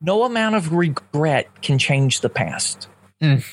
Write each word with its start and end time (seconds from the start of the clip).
No 0.00 0.22
amount 0.22 0.54
of 0.54 0.72
regret 0.72 1.60
can 1.60 1.76
change 1.76 2.20
the 2.20 2.28
past. 2.28 2.86
Mm. 3.20 3.44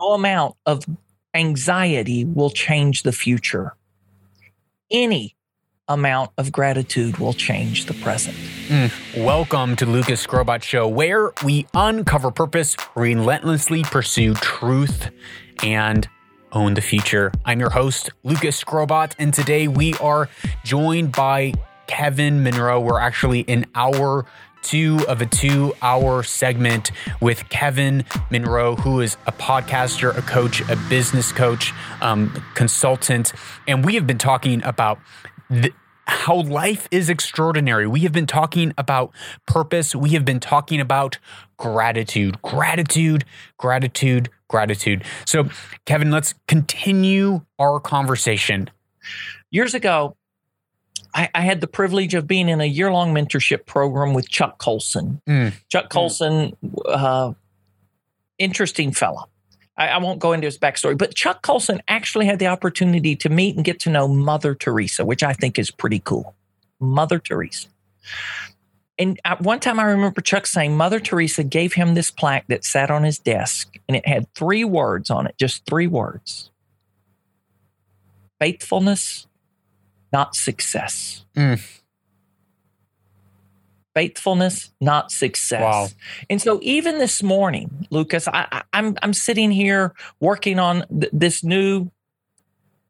No 0.00 0.12
amount 0.14 0.56
of 0.64 0.86
anxiety 1.34 2.24
will 2.24 2.48
change 2.48 3.02
the 3.02 3.12
future. 3.12 3.76
Any 4.90 5.36
amount 5.88 6.30
of 6.38 6.50
gratitude 6.50 7.18
will 7.18 7.34
change 7.34 7.84
the 7.84 7.92
present. 7.92 8.34
Welcome 9.18 9.76
to 9.76 9.84
Lucas 9.84 10.26
Skrobot 10.26 10.62
Show, 10.62 10.88
where 10.88 11.30
we 11.44 11.66
uncover 11.74 12.30
purpose, 12.30 12.74
relentlessly 12.94 13.82
pursue 13.82 14.32
truth, 14.32 15.10
and 15.62 16.08
own 16.52 16.72
the 16.72 16.80
future. 16.80 17.32
I'm 17.44 17.60
your 17.60 17.68
host, 17.68 18.08
Lucas 18.22 18.64
Skrobot, 18.64 19.14
and 19.18 19.34
today 19.34 19.68
we 19.68 19.92
are 19.96 20.30
joined 20.64 21.12
by 21.12 21.52
Kevin 21.86 22.42
Monroe. 22.42 22.80
We're 22.80 22.98
actually 22.98 23.40
in 23.40 23.66
hour 23.74 24.24
two 24.62 25.00
of 25.08 25.20
a 25.20 25.26
two 25.26 25.74
hour 25.82 26.22
segment 26.22 26.90
with 27.20 27.48
Kevin 27.48 28.04
Monroe, 28.30 28.76
who 28.76 29.00
is 29.00 29.16
a 29.26 29.32
podcaster, 29.32 30.16
a 30.16 30.22
coach, 30.22 30.60
a 30.68 30.76
business 30.88 31.32
coach, 31.32 31.72
um, 32.00 32.32
consultant. 32.54 33.32
And 33.68 33.84
we 33.84 33.94
have 33.96 34.06
been 34.06 34.18
talking 34.18 34.62
about 34.64 34.98
the, 35.50 35.72
how 36.06 36.42
life 36.42 36.88
is 36.90 37.08
extraordinary. 37.08 37.86
We 37.86 38.00
have 38.00 38.12
been 38.12 38.26
talking 38.26 38.72
about 38.76 39.12
purpose. 39.46 39.94
We 39.94 40.10
have 40.10 40.24
been 40.24 40.40
talking 40.40 40.80
about 40.80 41.18
gratitude, 41.56 42.42
gratitude, 42.42 43.24
gratitude, 43.56 44.28
gratitude. 44.48 45.04
So, 45.26 45.48
Kevin, 45.86 46.10
let's 46.10 46.34
continue 46.48 47.42
our 47.58 47.80
conversation. 47.80 48.70
Years 49.50 49.74
ago, 49.74 50.16
I, 51.14 51.28
I 51.34 51.40
had 51.42 51.60
the 51.60 51.66
privilege 51.66 52.14
of 52.14 52.26
being 52.26 52.48
in 52.48 52.60
a 52.60 52.66
year 52.66 52.90
long 52.92 53.14
mentorship 53.14 53.66
program 53.66 54.14
with 54.14 54.28
Chuck 54.28 54.58
Colson. 54.58 55.20
Mm. 55.28 55.52
Chuck 55.68 55.90
Colson, 55.90 56.56
uh, 56.86 57.32
interesting 58.38 58.92
fella. 58.92 59.26
I, 59.76 59.88
I 59.88 59.98
won't 59.98 60.20
go 60.20 60.32
into 60.32 60.46
his 60.46 60.58
backstory, 60.58 60.96
but 60.96 61.14
Chuck 61.14 61.42
Colson 61.42 61.82
actually 61.88 62.26
had 62.26 62.38
the 62.38 62.46
opportunity 62.46 63.16
to 63.16 63.28
meet 63.28 63.56
and 63.56 63.64
get 63.64 63.80
to 63.80 63.90
know 63.90 64.08
Mother 64.08 64.54
Teresa, 64.54 65.04
which 65.04 65.22
I 65.22 65.32
think 65.32 65.58
is 65.58 65.70
pretty 65.70 66.00
cool. 66.00 66.34
Mother 66.80 67.18
Teresa. 67.18 67.68
And 68.98 69.18
at 69.24 69.40
one 69.40 69.60
time, 69.60 69.80
I 69.80 69.84
remember 69.84 70.20
Chuck 70.20 70.46
saying 70.46 70.76
Mother 70.76 71.00
Teresa 71.00 71.42
gave 71.42 71.72
him 71.72 71.94
this 71.94 72.10
plaque 72.10 72.46
that 72.48 72.64
sat 72.64 72.90
on 72.90 73.04
his 73.04 73.18
desk, 73.18 73.76
and 73.88 73.96
it 73.96 74.06
had 74.06 74.32
three 74.34 74.64
words 74.64 75.10
on 75.10 75.26
it, 75.26 75.34
just 75.38 75.64
three 75.66 75.86
words 75.86 76.50
faithfulness, 78.38 79.28
not 80.12 80.36
success. 80.36 81.24
Mm. 81.36 81.60
Faithfulness, 83.94 84.70
not 84.80 85.12
success. 85.12 85.60
Wow. 85.60 85.88
And 86.30 86.40
so, 86.40 86.58
even 86.62 86.98
this 86.98 87.22
morning, 87.22 87.86
Lucas, 87.90 88.26
I, 88.26 88.46
I, 88.50 88.62
I'm 88.72 88.96
I'm 89.02 89.12
sitting 89.12 89.50
here 89.50 89.94
working 90.18 90.58
on 90.58 90.86
th- 90.88 91.12
this 91.12 91.44
new 91.44 91.90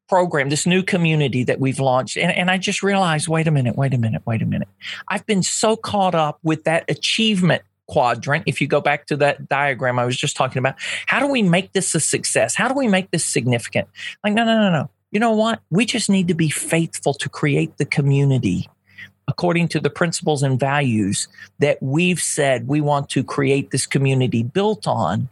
program, 0.09 0.49
this 0.49 0.67
new 0.67 0.83
community 0.83 1.43
that 1.43 1.59
we've 1.59 1.81
launched, 1.81 2.17
and, 2.17 2.31
and 2.31 2.51
I 2.51 2.59
just 2.59 2.85
realized, 2.85 3.27
wait 3.27 3.49
a 3.49 3.51
minute, 3.51 3.77
wait 3.77 3.95
a 3.95 3.99
minute, 3.99 4.23
wait 4.27 4.43
a 4.43 4.47
minute. 4.47 4.69
I've 5.09 5.27
been 5.27 5.43
so 5.43 5.75
caught 5.75 6.15
up 6.15 6.39
with 6.45 6.65
that 6.65 6.85
achievement 6.89 7.63
quadrant. 7.89 8.45
If 8.47 8.61
you 8.61 8.67
go 8.67 8.81
back 8.81 9.07
to 9.07 9.17
that 9.19 9.49
diagram 9.49 9.99
I 9.99 10.05
was 10.05 10.17
just 10.17 10.37
talking 10.37 10.59
about, 10.59 10.77
how 11.07 11.19
do 11.19 11.27
we 11.27 11.43
make 11.43 11.73
this 11.73 11.95
a 11.95 12.01
success? 12.01 12.55
How 12.55 12.69
do 12.69 12.75
we 12.75 12.89
make 12.89 13.11
this 13.11 13.25
significant? 13.25 13.89
Like, 14.25 14.35
no, 14.35 14.45
no, 14.45 14.59
no, 14.61 14.71
no. 14.71 14.91
You 15.13 15.21
know 15.21 15.33
what? 15.33 15.61
We 15.71 15.85
just 15.85 16.11
need 16.11 16.27
to 16.29 16.35
be 16.35 16.49
faithful 16.49 17.15
to 17.15 17.29
create 17.29 17.77
the 17.77 17.85
community 17.85 18.69
according 19.29 19.69
to 19.69 19.79
the 19.79 19.91
principles 19.91 20.43
and 20.43 20.59
values 20.59 21.29
that 21.59 21.81
we've 21.81 22.19
said 22.19 22.67
we 22.67 22.81
want 22.81 23.09
to 23.11 23.23
create 23.23 23.71
this 23.71 23.87
community 23.87 24.43
built 24.43 24.89
on. 24.89 25.29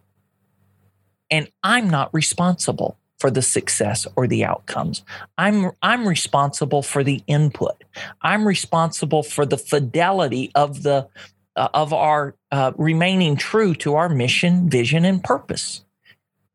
And 1.30 1.50
I'm 1.62 1.90
not 1.90 2.12
responsible 2.12 2.96
for 3.18 3.30
the 3.30 3.42
success 3.42 4.06
or 4.16 4.26
the 4.26 4.44
outcomes. 4.44 5.02
I'm 5.38 5.72
I'm 5.82 6.06
responsible 6.06 6.82
for 6.82 7.02
the 7.02 7.22
input. 7.26 7.84
I'm 8.22 8.46
responsible 8.46 9.22
for 9.22 9.44
the 9.44 9.58
fidelity 9.58 10.50
of 10.54 10.82
the 10.82 11.08
uh, 11.56 11.68
of 11.74 11.92
our 11.92 12.34
uh, 12.50 12.72
remaining 12.76 13.36
true 13.36 13.74
to 13.76 13.94
our 13.94 14.08
mission, 14.08 14.70
vision, 14.70 15.04
and 15.04 15.22
purpose. 15.22 15.84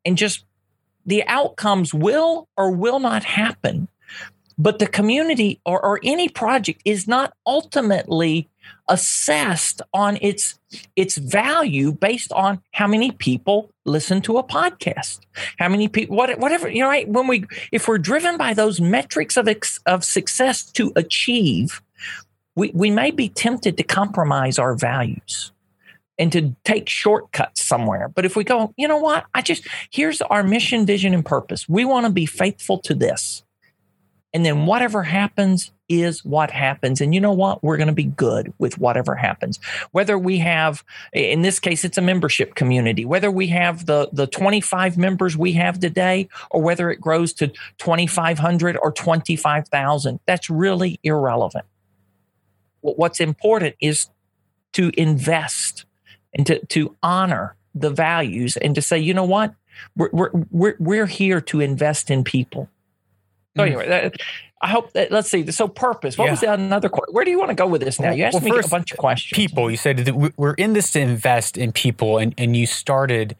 And 0.03 0.17
just 0.17 0.45
the 1.05 1.25
outcomes 1.27 1.93
will 1.93 2.47
or 2.57 2.71
will 2.71 2.99
not 2.99 3.23
happen. 3.23 3.87
But 4.57 4.79
the 4.79 4.87
community 4.87 5.59
or, 5.65 5.83
or 5.83 5.99
any 6.03 6.29
project 6.29 6.81
is 6.85 7.07
not 7.07 7.33
ultimately 7.45 8.49
assessed 8.87 9.81
on 9.93 10.17
its 10.21 10.59
its 10.95 11.17
value 11.17 11.91
based 11.91 12.31
on 12.31 12.61
how 12.71 12.87
many 12.87 13.11
people 13.11 13.69
listen 13.85 14.21
to 14.21 14.37
a 14.37 14.43
podcast 14.43 15.19
how 15.57 15.69
many 15.69 15.87
people 15.87 16.15
what, 16.15 16.37
whatever 16.39 16.69
you 16.69 16.81
know 16.81 16.87
right? 16.87 17.07
When 17.07 17.27
we 17.27 17.45
if 17.71 17.87
we're 17.87 17.97
driven 17.97 18.37
by 18.37 18.53
those 18.53 18.81
metrics 18.81 19.37
of 19.37 19.47
ex, 19.47 19.79
of 19.85 20.03
success 20.03 20.63
to 20.71 20.91
achieve 20.95 21.81
we, 22.55 22.71
we 22.73 22.89
may 22.89 23.11
be 23.11 23.29
tempted 23.29 23.77
to 23.77 23.83
compromise 23.83 24.59
our 24.59 24.75
values 24.75 25.51
and 26.17 26.31
to 26.31 26.55
take 26.63 26.89
shortcuts 26.89 27.63
somewhere 27.63 28.09
but 28.09 28.25
if 28.25 28.35
we 28.35 28.43
go 28.43 28.73
you 28.77 28.87
know 28.87 28.97
what 28.97 29.25
i 29.33 29.41
just 29.41 29.67
here's 29.89 30.21
our 30.21 30.43
mission 30.43 30.85
vision 30.85 31.13
and 31.13 31.25
purpose 31.25 31.67
we 31.67 31.85
want 31.85 32.05
to 32.05 32.11
be 32.11 32.25
faithful 32.25 32.79
to 32.79 32.93
this 32.93 33.43
and 34.35 34.45
then 34.45 34.65
whatever 34.65 35.03
happens 35.03 35.71
is 35.87 36.25
what 36.25 36.51
happens. 36.51 36.99
And 36.99 37.13
you 37.13 37.21
know 37.21 37.31
what? 37.31 37.63
We're 37.63 37.77
going 37.77 37.87
to 37.87 37.93
be 37.93 38.03
good 38.03 38.53
with 38.57 38.77
whatever 38.77 39.15
happens. 39.15 39.61
Whether 39.91 40.19
we 40.19 40.39
have, 40.39 40.83
in 41.13 41.41
this 41.41 41.57
case, 41.57 41.85
it's 41.85 41.97
a 41.97 42.01
membership 42.01 42.53
community, 42.53 43.05
whether 43.05 43.31
we 43.31 43.47
have 43.47 43.85
the, 43.85 44.09
the 44.11 44.27
25 44.27 44.97
members 44.97 45.37
we 45.37 45.53
have 45.53 45.79
today, 45.79 46.27
or 46.51 46.61
whether 46.61 46.91
it 46.91 46.99
grows 46.99 47.31
to 47.35 47.47
2,500 47.77 48.77
or 48.81 48.91
25,000, 48.91 50.19
that's 50.25 50.49
really 50.49 50.99
irrelevant. 51.01 51.65
What's 52.81 53.21
important 53.21 53.75
is 53.79 54.09
to 54.73 54.91
invest 54.97 55.85
and 56.35 56.45
to, 56.47 56.63
to 56.67 56.95
honor 57.01 57.55
the 57.73 57.89
values 57.89 58.57
and 58.57 58.75
to 58.75 58.81
say, 58.81 58.99
you 58.99 59.13
know 59.13 59.23
what? 59.25 59.53
We're, 59.97 60.09
we're, 60.11 60.31
we're, 60.51 60.75
we're 60.79 61.05
here 61.07 61.41
to 61.41 61.59
invest 61.61 62.09
in 62.11 62.23
people. 62.23 62.69
So 63.57 63.63
Mm. 63.63 63.67
anyway, 63.67 63.87
that, 63.87 64.15
I 64.61 64.67
hope 64.67 64.91
that 64.93 65.11
let's 65.11 65.29
see. 65.29 65.49
So 65.51 65.67
purpose. 65.67 66.17
What 66.17 66.25
Yeah. 66.25 66.31
was 66.31 66.41
that 66.41 66.59
another? 66.59 66.89
que- 66.89 67.05
Where 67.11 67.23
do 67.23 67.31
you 67.31 67.37
want 67.39 67.49
to 67.49 67.55
go 67.55 67.67
with 67.67 67.81
this 67.81 67.99
now? 67.99 68.11
You 68.11 68.25
asked 68.25 68.33
Well, 68.33 68.43
me 68.43 68.51
first, 68.51 68.67
a 68.67 68.71
bunch 68.71 68.91
of 68.91 68.97
questions. 68.97 69.35
People, 69.37 69.71
you 69.71 69.77
said 69.77 70.09
we're 70.37 70.53
in 70.55 70.73
this 70.73 70.91
to 70.91 70.99
invest 70.99 71.57
in 71.57 71.71
people, 71.71 72.17
and, 72.17 72.33
and 72.37 72.55
you 72.55 72.65
started 72.65 73.35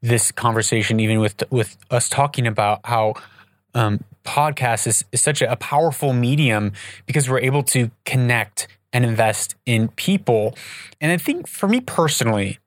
this 0.00 0.32
conversation 0.32 0.98
even 0.98 1.20
with 1.20 1.44
with 1.50 1.76
us 1.90 2.08
talking 2.08 2.46
about 2.46 2.80
how 2.84 3.14
um, 3.74 4.02
podcast 4.24 4.86
is, 4.88 5.04
is 5.12 5.20
such 5.22 5.42
a, 5.42 5.50
a 5.52 5.56
powerful 5.56 6.12
medium 6.12 6.72
because 7.06 7.28
we're 7.28 7.40
able 7.40 7.62
to 7.64 7.90
connect 8.04 8.66
and 8.92 9.04
invest 9.04 9.54
in 9.66 9.88
people. 9.88 10.56
And 11.00 11.12
I 11.12 11.16
think 11.16 11.46
for 11.46 11.68
me 11.68 11.80
personally, 11.80 12.58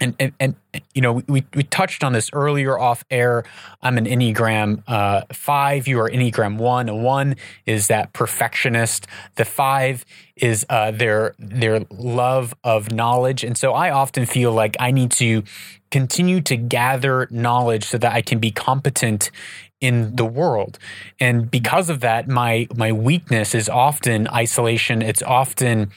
and 0.00 0.14
and, 0.18 0.32
and 0.38 0.54
you 0.94 1.02
know 1.02 1.22
we, 1.28 1.44
we 1.54 1.62
touched 1.64 2.04
on 2.04 2.12
this 2.12 2.30
earlier 2.32 2.78
off 2.78 3.04
air. 3.10 3.44
I'm 3.82 3.98
an 3.98 4.06
enneagram 4.06 4.82
uh, 4.86 5.22
five 5.32 5.88
you 5.88 6.00
are 6.00 6.08
enneagram 6.08 6.58
one. 6.58 7.02
One 7.02 7.36
is 7.66 7.88
that 7.88 8.12
perfectionist. 8.12 9.06
The 9.36 9.44
five 9.44 10.04
is 10.36 10.64
uh, 10.68 10.92
their 10.92 11.34
their 11.38 11.84
love 11.90 12.54
of 12.64 12.92
knowledge. 12.92 13.44
And 13.44 13.56
so 13.56 13.72
i 13.72 13.90
often 13.90 14.26
feel 14.26 14.52
like 14.52 14.76
i 14.78 14.90
need 14.90 15.10
to 15.12 15.42
continue 15.90 16.40
to 16.42 16.56
gather 16.56 17.26
knowledge 17.30 17.84
so 17.84 17.98
that 17.98 18.12
i 18.12 18.22
can 18.22 18.38
be 18.38 18.50
competent 18.50 19.30
in 19.80 20.16
the 20.16 20.24
world. 20.24 20.78
And 21.20 21.50
because 21.50 21.88
of 21.90 22.00
that 22.00 22.28
my 22.28 22.66
my 22.74 22.92
weakness 22.92 23.54
is 23.54 23.68
often 23.68 24.28
isolation. 24.28 25.02
It's 25.02 25.22
often 25.22 25.90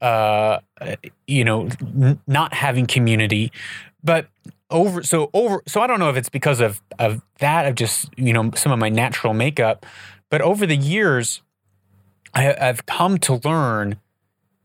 uh, 0.00 0.58
you 1.26 1.44
know, 1.44 1.68
n- 1.80 2.20
not 2.26 2.52
having 2.54 2.86
community, 2.86 3.50
but 4.04 4.28
over 4.70 5.02
so 5.02 5.30
over 5.32 5.62
so 5.66 5.80
I 5.80 5.86
don't 5.86 5.98
know 5.98 6.10
if 6.10 6.16
it's 6.16 6.28
because 6.28 6.60
of 6.60 6.80
of 6.98 7.22
that 7.38 7.66
of 7.66 7.74
just 7.76 8.08
you 8.16 8.32
know 8.32 8.50
some 8.54 8.72
of 8.72 8.78
my 8.78 8.88
natural 8.88 9.32
makeup, 9.32 9.86
but 10.28 10.40
over 10.42 10.66
the 10.66 10.76
years, 10.76 11.42
I, 12.34 12.54
I've 12.60 12.84
come 12.86 13.18
to 13.18 13.40
learn 13.44 13.96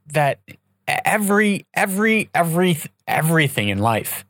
that 0.08 0.40
every 0.88 1.66
every 1.74 2.30
every 2.36 2.78
everything 3.08 3.70
in 3.70 3.78
life 3.78 4.26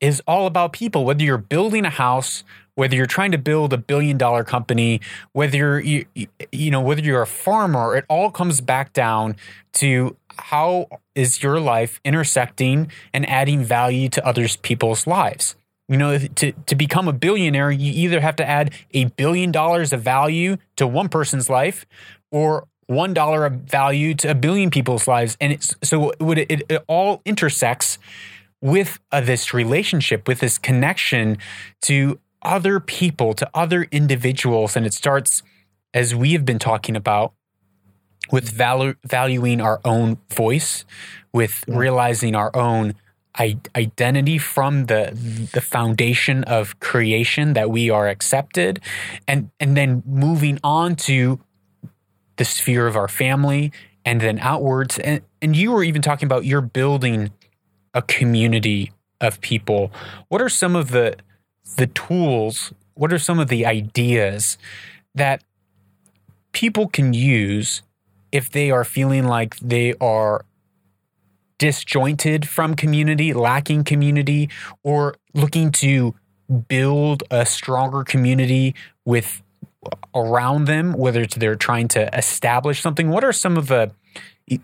is 0.00 0.22
all 0.26 0.46
about 0.46 0.72
people. 0.72 1.04
Whether 1.04 1.24
you're 1.24 1.38
building 1.38 1.84
a 1.84 1.90
house, 1.90 2.44
whether 2.76 2.94
you're 2.94 3.06
trying 3.06 3.32
to 3.32 3.38
build 3.38 3.72
a 3.72 3.78
billion 3.78 4.16
dollar 4.16 4.44
company, 4.44 5.00
whether 5.32 5.56
you're 5.56 5.80
you, 5.80 6.06
you 6.52 6.70
know 6.70 6.80
whether 6.80 7.02
you're 7.02 7.22
a 7.22 7.26
farmer, 7.26 7.96
it 7.96 8.04
all 8.08 8.30
comes 8.30 8.60
back 8.60 8.92
down 8.92 9.34
to 9.72 10.16
how 10.38 10.86
is 11.14 11.42
your 11.42 11.58
life 11.58 12.00
intersecting 12.04 12.90
and 13.12 13.28
adding 13.28 13.64
value 13.64 14.08
to 14.10 14.24
others 14.24 14.56
people's 14.56 15.06
lives. 15.06 15.56
You 15.88 15.96
know, 15.96 16.18
to, 16.18 16.52
to 16.52 16.74
become 16.74 17.06
a 17.06 17.12
billionaire, 17.12 17.70
you 17.70 17.92
either 17.92 18.20
have 18.20 18.36
to 18.36 18.46
add 18.46 18.72
a 18.92 19.04
billion 19.04 19.52
dollars 19.52 19.92
of 19.92 20.02
value 20.02 20.56
to 20.76 20.86
one 20.86 21.08
person's 21.08 21.48
life 21.48 21.86
or 22.32 22.66
one 22.86 23.14
dollar 23.14 23.46
of 23.46 23.52
value 23.52 24.14
to 24.14 24.30
a 24.30 24.34
billion 24.34 24.70
people's 24.70 25.08
lives, 25.08 25.36
and 25.40 25.52
it's 25.52 25.74
so 25.82 26.10
it, 26.10 26.20
would 26.20 26.38
it, 26.38 26.62
it 26.68 26.84
all 26.86 27.22
intersects 27.24 27.98
with 28.60 28.98
uh, 29.12 29.20
this 29.20 29.52
relationship, 29.54 30.26
with 30.26 30.40
this 30.40 30.58
connection 30.58 31.38
to 31.82 32.18
other 32.46 32.80
people, 32.80 33.34
to 33.34 33.48
other 33.54 33.86
individuals, 33.90 34.76
and 34.76 34.86
it 34.86 34.94
starts 34.94 35.42
as 35.92 36.14
we 36.14 36.32
have 36.32 36.44
been 36.44 36.58
talking 36.58 36.96
about 36.96 37.32
with 38.30 38.50
value, 38.50 38.94
valuing 39.04 39.60
our 39.60 39.80
own 39.84 40.18
voice, 40.34 40.84
with 41.32 41.64
realizing 41.68 42.34
our 42.34 42.54
own 42.56 42.94
identity 43.38 44.38
from 44.38 44.86
the 44.86 45.48
the 45.52 45.60
foundation 45.60 46.42
of 46.44 46.80
creation 46.80 47.52
that 47.52 47.70
we 47.70 47.90
are 47.90 48.08
accepted 48.08 48.80
and 49.28 49.50
and 49.60 49.76
then 49.76 50.02
moving 50.06 50.58
on 50.64 50.96
to 50.96 51.38
the 52.36 52.44
sphere 52.44 52.86
of 52.86 52.96
our 52.96 53.08
family 53.08 53.72
and 54.04 54.20
then 54.20 54.38
outwards. 54.38 54.98
And 54.98 55.22
and 55.42 55.56
you 55.56 55.72
were 55.72 55.82
even 55.82 56.02
talking 56.02 56.26
about 56.26 56.44
you're 56.44 56.60
building 56.60 57.30
a 57.92 58.02
community 58.02 58.92
of 59.20 59.40
people. 59.40 59.90
What 60.28 60.40
are 60.40 60.48
some 60.48 60.76
of 60.76 60.90
the 60.90 61.16
the 61.76 61.86
tools 61.88 62.72
what 62.96 63.12
are 63.12 63.18
some 63.18 63.38
of 63.38 63.48
the 63.48 63.66
ideas 63.66 64.56
that 65.14 65.44
people 66.52 66.88
can 66.88 67.12
use 67.12 67.82
if 68.32 68.50
they 68.50 68.70
are 68.70 68.84
feeling 68.84 69.24
like 69.26 69.56
they 69.58 69.94
are 70.00 70.44
disjointed 71.58 72.48
from 72.48 72.74
community, 72.74 73.32
lacking 73.32 73.84
community, 73.84 74.48
or 74.82 75.14
looking 75.34 75.70
to 75.70 76.14
build 76.68 77.22
a 77.30 77.44
stronger 77.46 78.02
community 78.02 78.74
with 79.04 79.42
around 80.14 80.64
them, 80.64 80.92
whether 80.94 81.22
it's 81.22 81.36
they're 81.36 81.54
trying 81.54 81.88
to 81.88 82.14
establish 82.16 82.80
something. 82.80 83.10
What 83.10 83.24
are 83.24 83.32
some 83.32 83.56
of 83.56 83.68
the 83.68 83.90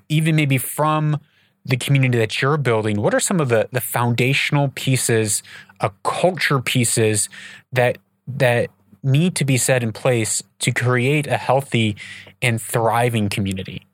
even 0.08 0.36
maybe 0.36 0.58
from 0.58 1.20
the 1.64 1.76
community 1.76 2.18
that 2.18 2.42
you're 2.42 2.56
building, 2.56 3.00
what 3.00 3.14
are 3.14 3.20
some 3.20 3.40
of 3.40 3.48
the 3.48 3.68
the 3.72 3.80
foundational 3.80 4.72
pieces, 4.74 5.42
uh, 5.80 5.90
culture 6.04 6.60
pieces 6.60 7.28
that 7.72 7.98
that 8.26 8.70
need 9.02 9.34
to 9.36 9.44
be 9.44 9.56
set 9.56 9.82
in 9.82 9.92
place 9.92 10.42
to 10.60 10.72
create 10.72 11.26
a 11.26 11.36
healthy 11.36 11.96
and 12.40 12.60
thriving 12.60 13.28
community? 13.28 13.86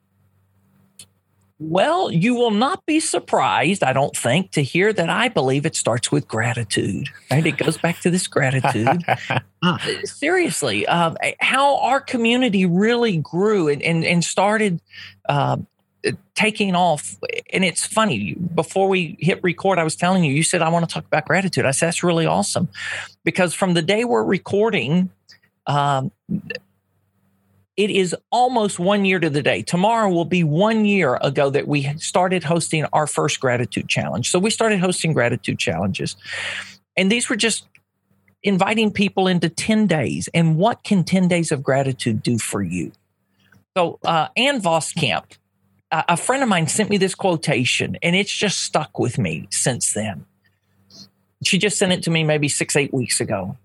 Well, 1.61 2.13
you 2.13 2.37
will 2.37 2.53
not 2.53 2.87
be 2.87 3.01
surprised, 3.01 3.83
I 3.83 3.93
don't 3.93 4.17
think, 4.17 4.53
to 4.53 4.63
hear 4.63 4.93
that 4.93 5.11
I 5.11 5.29
believe 5.29 5.67
it 5.67 5.75
starts 5.75 6.13
with 6.13 6.29
gratitude. 6.29 7.09
Right? 7.33 7.45
It 7.45 7.57
goes 7.57 7.77
back 7.77 7.99
to 8.03 8.11
this 8.11 8.29
gratitude. 8.29 9.05
uh, 9.63 9.79
seriously, 10.05 10.87
uh, 10.87 11.15
how 11.41 11.79
our 11.79 12.01
community 12.01 12.65
really 12.65 13.17
grew 13.17 13.67
and, 13.67 13.83
and, 13.83 14.05
and 14.05 14.23
started 14.23 14.81
uh, 15.29 15.57
taking 16.35 16.75
off. 16.75 17.17
And 17.53 17.65
it's 17.65 17.87
funny, 17.87 18.35
before 18.35 18.89
we 18.89 19.17
hit 19.19 19.43
record, 19.43 19.79
I 19.79 19.85
was 19.85 19.97
telling 19.97 20.25
you, 20.25 20.33
you 20.33 20.43
said, 20.43 20.63
I 20.63 20.69
want 20.69 20.89
to 20.89 20.93
talk 20.93 21.05
about 21.05 21.27
gratitude. 21.27 21.65
I 21.65 21.73
said, 21.73 21.87
that's 21.87 22.03
really 22.03 22.27
awesome. 22.27 22.69
Because 23.25 23.55
from 23.55 23.75
the 23.75 23.83
day 23.83 24.05
we're 24.05 24.25
recording, 24.25 25.11
um, 25.67 26.11
it 27.77 27.91
is 27.91 28.15
almost 28.33 28.79
one 28.79 29.05
year 29.05 29.21
to 29.21 29.31
the 29.31 29.43
day. 29.43 29.63
Tomorrow 29.63 30.11
will 30.11 30.25
be 30.25 30.43
one 30.43 30.85
year 30.85 31.19
ago 31.23 31.49
that 31.51 31.69
we 31.69 31.83
started 31.99 32.43
hosting 32.43 32.85
our 32.93 33.07
first 33.07 33.39
gratitude 33.39 33.89
challenge. 33.89 34.31
So 34.31 34.39
we 34.39 34.51
started 34.51 34.81
hosting 34.81 35.13
gratitude 35.13 35.59
challenges. 35.59 36.17
And 36.97 37.11
these 37.11 37.29
were 37.31 37.37
just 37.37 37.67
inviting 38.43 38.91
people 38.91 39.29
into 39.29 39.49
10 39.49 39.87
days. 39.87 40.29
And 40.35 40.57
what 40.57 40.83
can 40.83 41.05
10 41.05 41.29
days 41.29 41.53
of 41.53 41.63
gratitude 41.63 42.23
do 42.23 42.39
for 42.39 42.63
you? 42.63 42.91
So, 43.77 44.01
uh, 44.05 44.27
Ann 44.37 44.61
Voskamp, 44.61 45.39
a 45.91 46.17
friend 46.17 46.43
of 46.43 46.49
mine 46.49 46.67
sent 46.67 46.91
me 46.91 46.97
this 46.97 47.15
quotation, 47.15 47.97
and 48.03 48.15
it's 48.15 48.33
just 48.33 48.61
stuck 48.61 48.99
with 48.99 49.19
me 49.19 49.49
since 49.51 49.93
then. 49.93 50.27
She 51.45 51.59
just 51.59 51.79
sent 51.79 51.93
it 51.93 52.03
to 52.03 52.11
me 52.11 52.25
maybe 52.25 52.49
six, 52.49 52.77
eight 52.77 52.93
weeks 52.93 53.21
ago. 53.21 53.57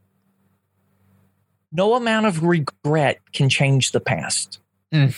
No 1.72 1.96
amount 1.96 2.28
of 2.28 2.44
regret 2.44 3.20
can 3.34 3.50
change 3.50 3.92
the 3.92 4.00
past. 4.00 4.60
Mm. 4.94 5.16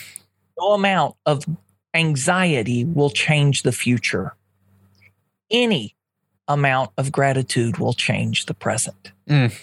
No 0.58 0.72
amount 0.72 1.16
of 1.26 1.44
anxiety 1.92 2.84
will 2.84 3.10
change 3.10 3.62
the 3.62 3.72
future. 3.72 4.34
Any 5.50 5.94
amount 6.48 6.90
of 6.96 7.12
gratitude 7.12 7.78
will 7.78 7.92
change 7.92 8.46
the 8.46 8.54
present. 8.54 9.12
Mm 9.28 9.54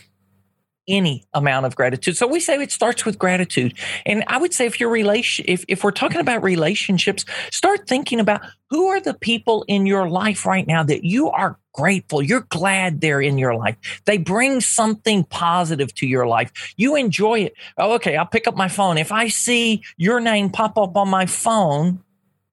any 0.87 1.25
amount 1.33 1.65
of 1.65 1.75
gratitude. 1.75 2.17
So 2.17 2.27
we 2.27 2.39
say 2.39 2.61
it 2.61 2.71
starts 2.71 3.05
with 3.05 3.17
gratitude. 3.17 3.77
And 4.05 4.23
I 4.27 4.37
would 4.37 4.53
say 4.53 4.65
if 4.65 4.79
your 4.79 4.89
relation 4.89 5.45
if, 5.47 5.63
if 5.67 5.83
we're 5.83 5.91
talking 5.91 6.19
about 6.19 6.43
relationships, 6.43 7.25
start 7.51 7.87
thinking 7.87 8.19
about 8.19 8.41
who 8.69 8.87
are 8.87 8.99
the 8.99 9.13
people 9.13 9.63
in 9.67 9.85
your 9.85 10.09
life 10.09 10.45
right 10.45 10.67
now 10.67 10.83
that 10.83 11.03
you 11.03 11.29
are 11.29 11.59
grateful. 11.73 12.21
You're 12.21 12.47
glad 12.49 13.01
they're 13.01 13.21
in 13.21 13.37
your 13.37 13.55
life. 13.55 14.01
They 14.05 14.17
bring 14.17 14.61
something 14.61 15.23
positive 15.25 15.93
to 15.95 16.07
your 16.07 16.27
life. 16.27 16.73
You 16.77 16.95
enjoy 16.95 17.41
it. 17.41 17.53
Oh, 17.77 17.93
okay, 17.93 18.15
I'll 18.17 18.25
pick 18.25 18.47
up 18.47 18.55
my 18.55 18.67
phone. 18.67 18.97
If 18.97 19.11
I 19.11 19.27
see 19.27 19.83
your 19.97 20.19
name 20.19 20.49
pop 20.49 20.77
up 20.77 20.95
on 20.97 21.09
my 21.09 21.25
phone, 21.25 22.03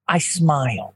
I 0.07 0.19
smile. 0.19 0.95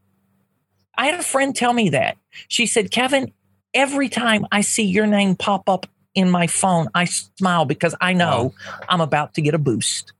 I 0.97 1.07
had 1.07 1.19
a 1.19 1.23
friend 1.23 1.55
tell 1.55 1.73
me 1.73 1.89
that. 1.89 2.17
She 2.47 2.65
said, 2.65 2.91
Kevin, 2.91 3.31
every 3.73 4.09
time 4.09 4.45
I 4.51 4.61
see 4.61 4.83
your 4.83 5.07
name 5.07 5.35
pop 5.35 5.69
up 5.69 5.87
in 6.15 6.29
my 6.29 6.47
phone, 6.47 6.87
I 6.95 7.05
smile 7.05 7.65
because 7.65 7.93
I 8.01 8.13
know 8.13 8.53
wow. 8.69 8.79
I'm 8.89 9.01
about 9.01 9.33
to 9.35 9.41
get 9.41 9.53
a 9.53 9.59
boost. 9.59 10.13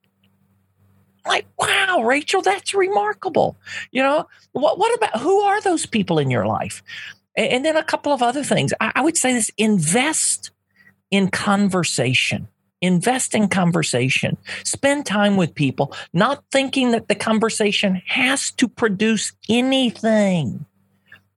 Like, 1.25 1.47
wow, 1.57 2.03
Rachel, 2.03 2.42
that's 2.42 2.74
remarkable. 2.74 3.57
You 3.92 4.03
know, 4.03 4.27
what, 4.51 4.77
what 4.77 4.94
about 4.95 5.19
who 5.21 5.39
are 5.39 5.59
those 5.62 5.86
people 5.86 6.19
in 6.19 6.30
your 6.30 6.45
life? 6.45 6.83
And, 7.36 7.51
and 7.51 7.65
then 7.65 7.77
a 7.77 7.83
couple 7.83 8.13
of 8.13 8.21
other 8.21 8.44
things. 8.44 8.74
I, 8.80 8.92
I 8.95 9.01
would 9.01 9.18
say 9.18 9.33
this 9.33 9.50
invest 9.57 10.51
in 11.12 11.30
conversation 11.30 12.47
invest 12.81 13.33
in 13.33 13.47
conversation 13.47 14.38
spend 14.63 15.06
time 15.06 15.38
with 15.38 15.56
people 15.56 15.94
not 16.13 16.44
thinking 16.51 16.92
that 16.92 17.07
the 17.07 17.15
conversation 17.15 18.01
has 18.06 18.51
to 18.51 18.68
produce 18.68 19.31
anything 19.50 20.65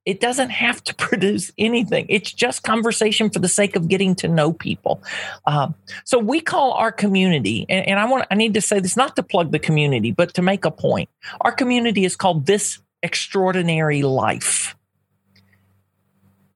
it 0.09 0.19
doesn't 0.19 0.49
have 0.49 0.83
to 0.85 0.95
produce 1.07 1.51
anything. 1.57 2.07
It's 2.09 2.31
just 2.31 2.63
conversation 2.63 3.29
for 3.29 3.37
the 3.37 3.47
sake 3.47 3.75
of 3.75 3.87
getting 3.87 4.15
to 4.15 4.27
know 4.27 4.51
people. 4.51 5.03
Um, 5.45 5.75
so 6.03 6.17
we 6.17 6.41
call 6.41 6.73
our 6.73 6.91
community, 6.91 7.67
and, 7.69 7.87
and 7.87 7.99
I 7.99 8.05
want 8.05 8.25
I 8.31 8.35
need 8.35 8.55
to 8.55 8.61
say 8.61 8.79
this 8.79 8.97
not 8.97 9.15
to 9.17 9.23
plug 9.23 9.51
the 9.51 9.59
community, 9.59 10.11
but 10.11 10.33
to 10.33 10.41
make 10.41 10.65
a 10.65 10.71
point. 10.71 11.09
Our 11.41 11.51
community 11.51 12.05
is 12.05 12.15
called 12.15 12.47
This 12.47 12.79
Extraordinary 13.03 14.01
Life. 14.01 14.75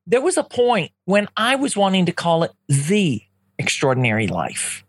There 0.07 0.21
was 0.21 0.35
a 0.35 0.43
point 0.43 0.91
when 1.05 1.27
I 1.37 1.55
was 1.55 1.77
wanting 1.77 2.07
to 2.07 2.11
call 2.11 2.43
it 2.43 2.51
the 2.67 3.21
extraordinary 3.59 4.27
life. 4.27 4.83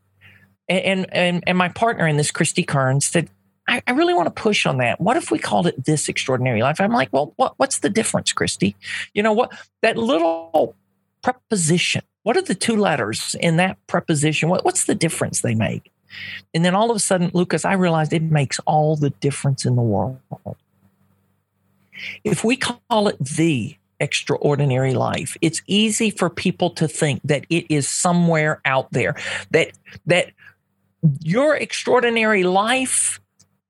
And, 0.69 1.07
and, 1.13 1.45
and 1.47 1.59
my 1.59 1.69
partner 1.69 2.09
in 2.09 2.17
this, 2.17 2.31
Christy 2.31 2.65
Kearns, 2.65 3.05
said, 3.05 3.29
I, 3.67 3.83
I, 3.87 3.93
really 3.93 4.15
want 4.15 4.27
to 4.27 4.43
push 4.43 4.67
on 4.67 4.79
that. 4.79 5.01
What 5.01 5.17
if 5.17 5.31
we 5.31 5.39
called 5.39 5.67
it 5.67 5.85
this 5.85 6.09
extraordinary 6.09 6.63
life? 6.63 6.81
I'm 6.81 6.93
like, 6.93 7.09
well, 7.13 7.33
what, 7.37 7.55
what's 7.57 7.79
the 7.79 7.91
difference, 7.91 8.33
Christy? 8.33 8.77
You 9.15 9.23
know 9.23 9.33
what? 9.33 9.53
That 9.83 9.97
little 9.97 10.75
preposition. 11.23 12.03
What 12.23 12.37
are 12.37 12.43
the 12.43 12.55
two 12.55 12.77
letters 12.77 13.35
in 13.41 13.57
that 13.57 13.79
preposition? 13.87 14.49
What, 14.49 14.65
what's 14.65 14.85
the 14.85 14.95
difference 14.95 15.41
they 15.41 15.55
make? 15.55 15.91
And 16.53 16.65
then 16.65 16.75
all 16.75 16.91
of 16.91 16.97
a 16.97 17.01
sudden, 17.01 17.31
Lucas, 17.35 17.65
I 17.65 17.75
realized 17.75 18.13
it 18.13 18.23
makes 18.23 18.61
all 18.67 18.97
the 18.97 19.11
difference 19.11 19.65
in 19.65 19.77
the 19.77 19.83
world. 19.83 20.19
If 22.23 22.45
we 22.45 22.57
call 22.57 23.09
it 23.09 23.19
the 23.19 23.77
extraordinary 24.01 24.95
life, 24.95 25.37
it's 25.41 25.63
easy 25.67 26.11
for 26.11 26.29
people 26.29 26.71
to 26.71 26.89
think 26.89 27.21
that 27.25 27.47
it 27.49 27.67
is 27.69 27.89
somewhere 27.89 28.61
out 28.65 28.93
there, 28.93 29.17
that 29.51 29.73
that 30.07 30.31
your 31.21 31.57
extraordinary 31.57 32.45
life 32.45 33.21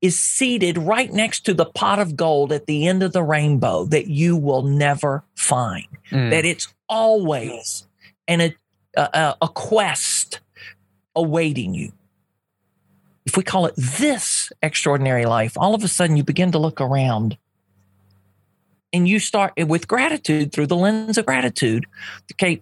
is 0.05 0.21
seated 0.21 0.77
right 0.77 1.11
next 1.15 1.47
to 1.47 1.55
the 1.55 1.65
pot 1.65 1.99
of 1.99 2.15
gold 2.15 2.53
at 2.53 2.67
the 2.67 2.87
end 2.87 3.03
of 3.03 3.15
the 3.15 3.23
rainbow 3.23 3.87
that 3.87 4.07
you 4.07 4.37
will 4.37 4.61
never 4.61 5.25
find. 5.35 5.87
Mm. 6.11 6.29
That 6.29 6.45
it's 6.45 6.69
always 6.91 7.87
an, 8.29 8.43
a, 8.43 8.55
a, 8.99 9.37
a 9.41 9.49
quest 9.49 10.41
awaiting 11.17 11.73
you. 11.73 11.91
If 13.25 13.39
we 13.39 13.43
call 13.43 13.65
it 13.65 13.73
this 13.79 14.53
extraordinary 14.61 15.25
life, 15.25 15.55
all 15.57 15.75
of 15.75 15.83
a 15.83 15.89
sudden 15.89 16.19
you 16.19 16.23
begin 16.23 16.53
to 16.53 16.59
look 16.59 16.83
around 16.83 17.39
and 18.93 19.09
you 19.09 19.19
start 19.19 19.55
with 19.57 19.89
gratitude 19.89 20.53
through 20.53 20.67
the 20.67 20.77
lens 20.77 21.17
of 21.17 21.25
gratitude. 21.25 21.87
Okay, 22.33 22.61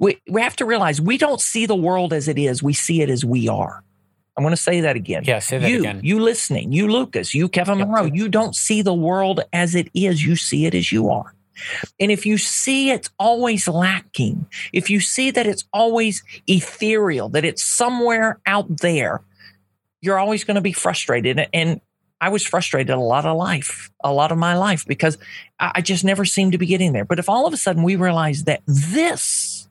we, 0.00 0.20
we 0.28 0.42
have 0.42 0.56
to 0.56 0.64
realize 0.64 1.00
we 1.00 1.16
don't 1.16 1.40
see 1.40 1.64
the 1.64 1.76
world 1.76 2.12
as 2.12 2.26
it 2.26 2.38
is, 2.38 2.60
we 2.60 2.72
see 2.72 3.02
it 3.02 3.08
as 3.08 3.24
we 3.24 3.48
are. 3.48 3.84
I'm 4.36 4.42
going 4.42 4.52
to 4.52 4.60
say 4.60 4.80
that 4.80 4.96
again. 4.96 5.24
Yeah, 5.26 5.40
say 5.40 5.58
that 5.58 5.70
you, 5.70 5.80
again. 5.80 6.00
You 6.02 6.20
listening, 6.20 6.72
you 6.72 6.88
Lucas, 6.88 7.34
you 7.34 7.48
Kevin 7.48 7.78
yep. 7.78 7.88
Monroe, 7.88 8.04
you 8.04 8.28
don't 8.28 8.56
see 8.56 8.82
the 8.82 8.94
world 8.94 9.40
as 9.52 9.74
it 9.74 9.88
is. 9.94 10.24
You 10.24 10.36
see 10.36 10.66
it 10.66 10.74
as 10.74 10.90
you 10.90 11.10
are. 11.10 11.34
And 12.00 12.10
if 12.10 12.24
you 12.24 12.38
see 12.38 12.90
it's 12.90 13.10
always 13.18 13.68
lacking, 13.68 14.46
if 14.72 14.88
you 14.88 15.00
see 15.00 15.30
that 15.30 15.46
it's 15.46 15.64
always 15.72 16.24
ethereal, 16.46 17.28
that 17.30 17.44
it's 17.44 17.62
somewhere 17.62 18.40
out 18.46 18.78
there, 18.78 19.22
you're 20.00 20.18
always 20.18 20.44
going 20.44 20.54
to 20.54 20.62
be 20.62 20.72
frustrated. 20.72 21.46
And 21.52 21.80
I 22.20 22.30
was 22.30 22.44
frustrated 22.44 22.94
a 22.94 23.00
lot 23.00 23.26
of 23.26 23.36
life, 23.36 23.90
a 24.02 24.12
lot 24.12 24.32
of 24.32 24.38
my 24.38 24.56
life, 24.56 24.86
because 24.86 25.18
I, 25.60 25.72
I 25.76 25.80
just 25.82 26.04
never 26.04 26.24
seemed 26.24 26.52
to 26.52 26.58
be 26.58 26.66
getting 26.66 26.92
there. 26.92 27.04
But 27.04 27.18
if 27.18 27.28
all 27.28 27.46
of 27.46 27.52
a 27.52 27.56
sudden 27.58 27.82
we 27.82 27.96
realize 27.96 28.44
that 28.44 28.62
this, 28.66 29.68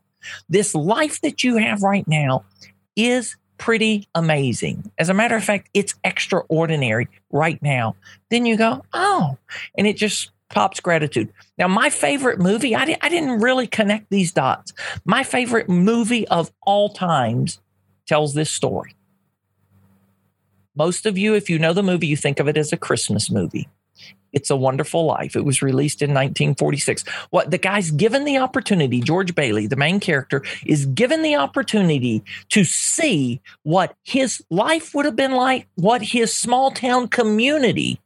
this 0.50 0.76
life 0.76 1.20
that 1.22 1.44
you 1.44 1.58
have 1.58 1.82
right 1.82 2.08
now 2.08 2.46
is 2.96 3.36
pretty 3.62 4.08
amazing. 4.16 4.92
As 4.98 5.08
a 5.10 5.14
matter 5.14 5.36
of 5.36 5.44
fact, 5.44 5.70
it's 5.76 5.94
extraordinary 6.04 7.08
right 7.32 7.62
now. 7.62 7.96
Then 8.32 8.48
you 8.48 8.58
go, 8.58 8.84
oh, 8.92 9.38
and 9.78 9.86
it 9.86 9.98
just 9.98 10.32
pops 10.50 10.80
gratitude. 10.80 11.32
Now, 11.60 11.68
my 11.68 11.92
favorite 11.92 12.40
movie, 12.40 12.76
I, 12.76 12.86
di- 12.86 12.98
I 13.02 13.08
didn't 13.08 13.40
really 13.40 13.68
connect 13.68 14.10
these 14.10 14.32
dots. 14.32 14.74
My 15.06 15.24
favorite 15.24 15.70
movie 15.70 16.28
of 16.30 16.52
all 16.64 16.90
times 16.90 17.60
tells 18.08 18.34
this 18.34 18.50
story. 18.50 18.96
Most 20.76 21.06
of 21.06 21.16
you, 21.16 21.36
if 21.36 21.48
you 21.48 21.60
know 21.60 21.74
the 21.74 21.84
movie, 21.84 22.08
you 22.08 22.18
think 22.18 22.40
of 22.40 22.48
it 22.48 22.58
as 22.58 22.74
a 22.74 22.78
Christmas 22.78 23.30
movie. 23.30 23.70
It's 24.34 24.50
a 24.50 24.56
Wonderful 24.56 25.06
Life. 25.06 25.36
It 25.36 25.46
was 25.46 25.62
released 25.62 26.02
in 26.02 26.12
1946. 26.12 27.04
What 27.32 27.52
the 27.52 27.58
guy's 27.58 27.92
given 27.92 28.26
the 28.26 28.38
opportunity, 28.38 29.02
George 29.02 29.36
Bailey, 29.36 29.68
the 29.68 29.76
main 29.76 30.00
character, 30.00 30.44
is 30.66 30.86
given 30.86 31.22
the 31.22 31.36
opportunity 31.36 32.24
to 32.50 32.64
see 32.64 33.42
what 33.64 33.96
his 34.04 34.44
life 34.50 34.94
would 34.96 35.06
have 35.06 35.16
been 35.16 35.34
like, 35.34 35.68
what 35.76 36.02
his 36.02 36.34
small 36.34 36.72
town 36.72 37.08
community 37.08 38.00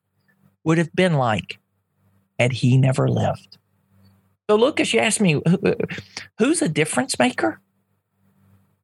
would 0.64 0.78
have 0.78 0.94
been 0.96 1.14
like 1.14 1.60
had 2.40 2.52
he 2.52 2.78
never 2.78 3.08
lived. 3.10 3.58
So, 4.50 4.56
Lucas, 4.56 4.94
you 4.94 5.00
asked 5.00 5.22
me, 5.22 5.42
who's 6.38 6.62
a 6.62 6.70
difference 6.70 7.18
maker? 7.18 7.60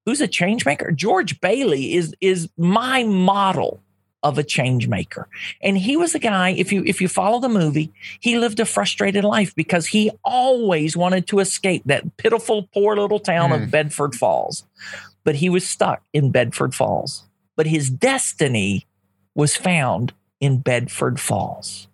Who's 0.06 0.22
a 0.22 0.28
change 0.28 0.66
maker? 0.66 0.92
George 0.92 1.40
Bailey 1.42 1.94
is 1.94 2.16
is 2.22 2.50
my 2.58 3.04
model 3.04 3.82
of 4.24 4.38
a 4.38 4.44
change 4.44 4.88
maker. 4.88 5.28
And 5.62 5.78
he 5.78 5.98
was 5.98 6.14
a 6.16 6.20
guy, 6.20 6.50
if 6.50 6.72
you 6.72 6.84
if 6.86 7.02
you 7.02 7.08
follow 7.08 7.40
the 7.40 7.50
movie, 7.50 7.92
he 8.20 8.38
lived 8.38 8.60
a 8.60 8.66
frustrated 8.66 9.24
life 9.24 9.56
because 9.56 9.88
he 9.88 10.12
always 10.24 10.96
wanted 10.96 11.28
to 11.28 11.40
escape 11.40 11.84
that 11.86 12.18
pitiful 12.18 12.64
poor 12.74 12.96
little 12.96 13.20
town 13.20 13.50
mm. 13.50 13.64
of 13.64 13.72
Bedford 13.72 14.16
Falls. 14.16 14.66
But 15.24 15.36
he 15.36 15.50
was 15.50 15.68
stuck 15.68 16.02
in 16.14 16.32
Bedford 16.32 16.74
Falls. 16.74 17.24
But 17.56 17.68
his 17.68 17.90
destiny 17.90 18.88
was 19.36 19.56
found 19.56 20.14
in 20.40 20.60
Bedford 20.60 21.20
Falls. 21.20 21.88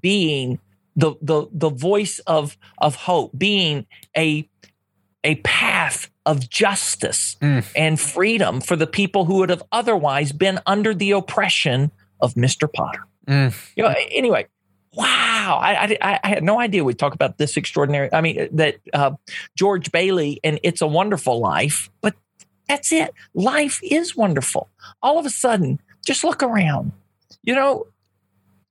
Being 0.00 0.58
the 0.96 1.14
the 1.22 1.46
the 1.52 1.70
voice 1.70 2.18
of 2.20 2.56
of 2.78 2.94
hope, 2.96 3.32
being 3.36 3.86
a 4.16 4.48
a 5.24 5.36
path 5.36 6.10
of 6.26 6.48
justice 6.48 7.36
mm. 7.40 7.64
and 7.76 7.98
freedom 7.98 8.60
for 8.60 8.76
the 8.76 8.86
people 8.86 9.24
who 9.24 9.36
would 9.36 9.50
have 9.50 9.62
otherwise 9.72 10.32
been 10.32 10.60
under 10.66 10.94
the 10.94 11.12
oppression 11.12 11.90
of 12.20 12.34
Mr. 12.34 12.72
Potter. 12.72 13.06
Mm. 13.26 13.54
You 13.76 13.84
know, 13.84 13.94
anyway, 14.10 14.46
wow, 14.94 15.58
I, 15.60 15.96
I, 16.00 16.20
I, 16.22 16.28
had 16.28 16.42
no 16.42 16.60
idea 16.60 16.84
we'd 16.84 16.98
talk 16.98 17.14
about 17.14 17.38
this 17.38 17.56
extraordinary. 17.56 18.08
I 18.12 18.20
mean, 18.20 18.48
that 18.52 18.76
uh, 18.92 19.12
George 19.56 19.90
Bailey 19.92 20.40
and 20.44 20.58
It's 20.62 20.80
a 20.80 20.86
Wonderful 20.86 21.40
Life, 21.40 21.90
but 22.00 22.14
that's 22.68 22.92
it. 22.92 23.12
Life 23.34 23.80
is 23.82 24.16
wonderful. 24.16 24.68
All 25.02 25.18
of 25.18 25.26
a 25.26 25.30
sudden, 25.30 25.80
just 26.04 26.24
look 26.24 26.42
around. 26.42 26.92
You 27.42 27.54
know, 27.54 27.86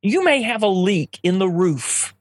you 0.01 0.23
may 0.23 0.41
have 0.41 0.63
a 0.63 0.67
leak 0.67 1.19
in 1.23 1.39
the 1.39 1.49
roof 1.49 2.13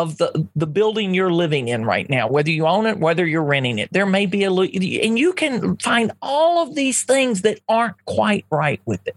of 0.00 0.16
the 0.16 0.48
the 0.56 0.66
building 0.66 1.12
you're 1.12 1.32
living 1.32 1.68
in 1.68 1.84
right 1.84 2.08
now, 2.08 2.26
whether 2.26 2.50
you 2.50 2.66
own 2.66 2.86
it, 2.86 2.98
whether 2.98 3.26
you're 3.26 3.44
renting 3.44 3.78
it. 3.78 3.92
There 3.92 4.06
may 4.06 4.24
be 4.24 4.44
a 4.44 4.50
and 4.50 5.18
you 5.18 5.34
can 5.34 5.76
find 5.76 6.12
all 6.22 6.62
of 6.62 6.74
these 6.74 7.02
things 7.02 7.42
that 7.42 7.60
aren't 7.68 8.02
quite 8.06 8.46
right 8.50 8.80
with 8.86 9.06
it. 9.06 9.16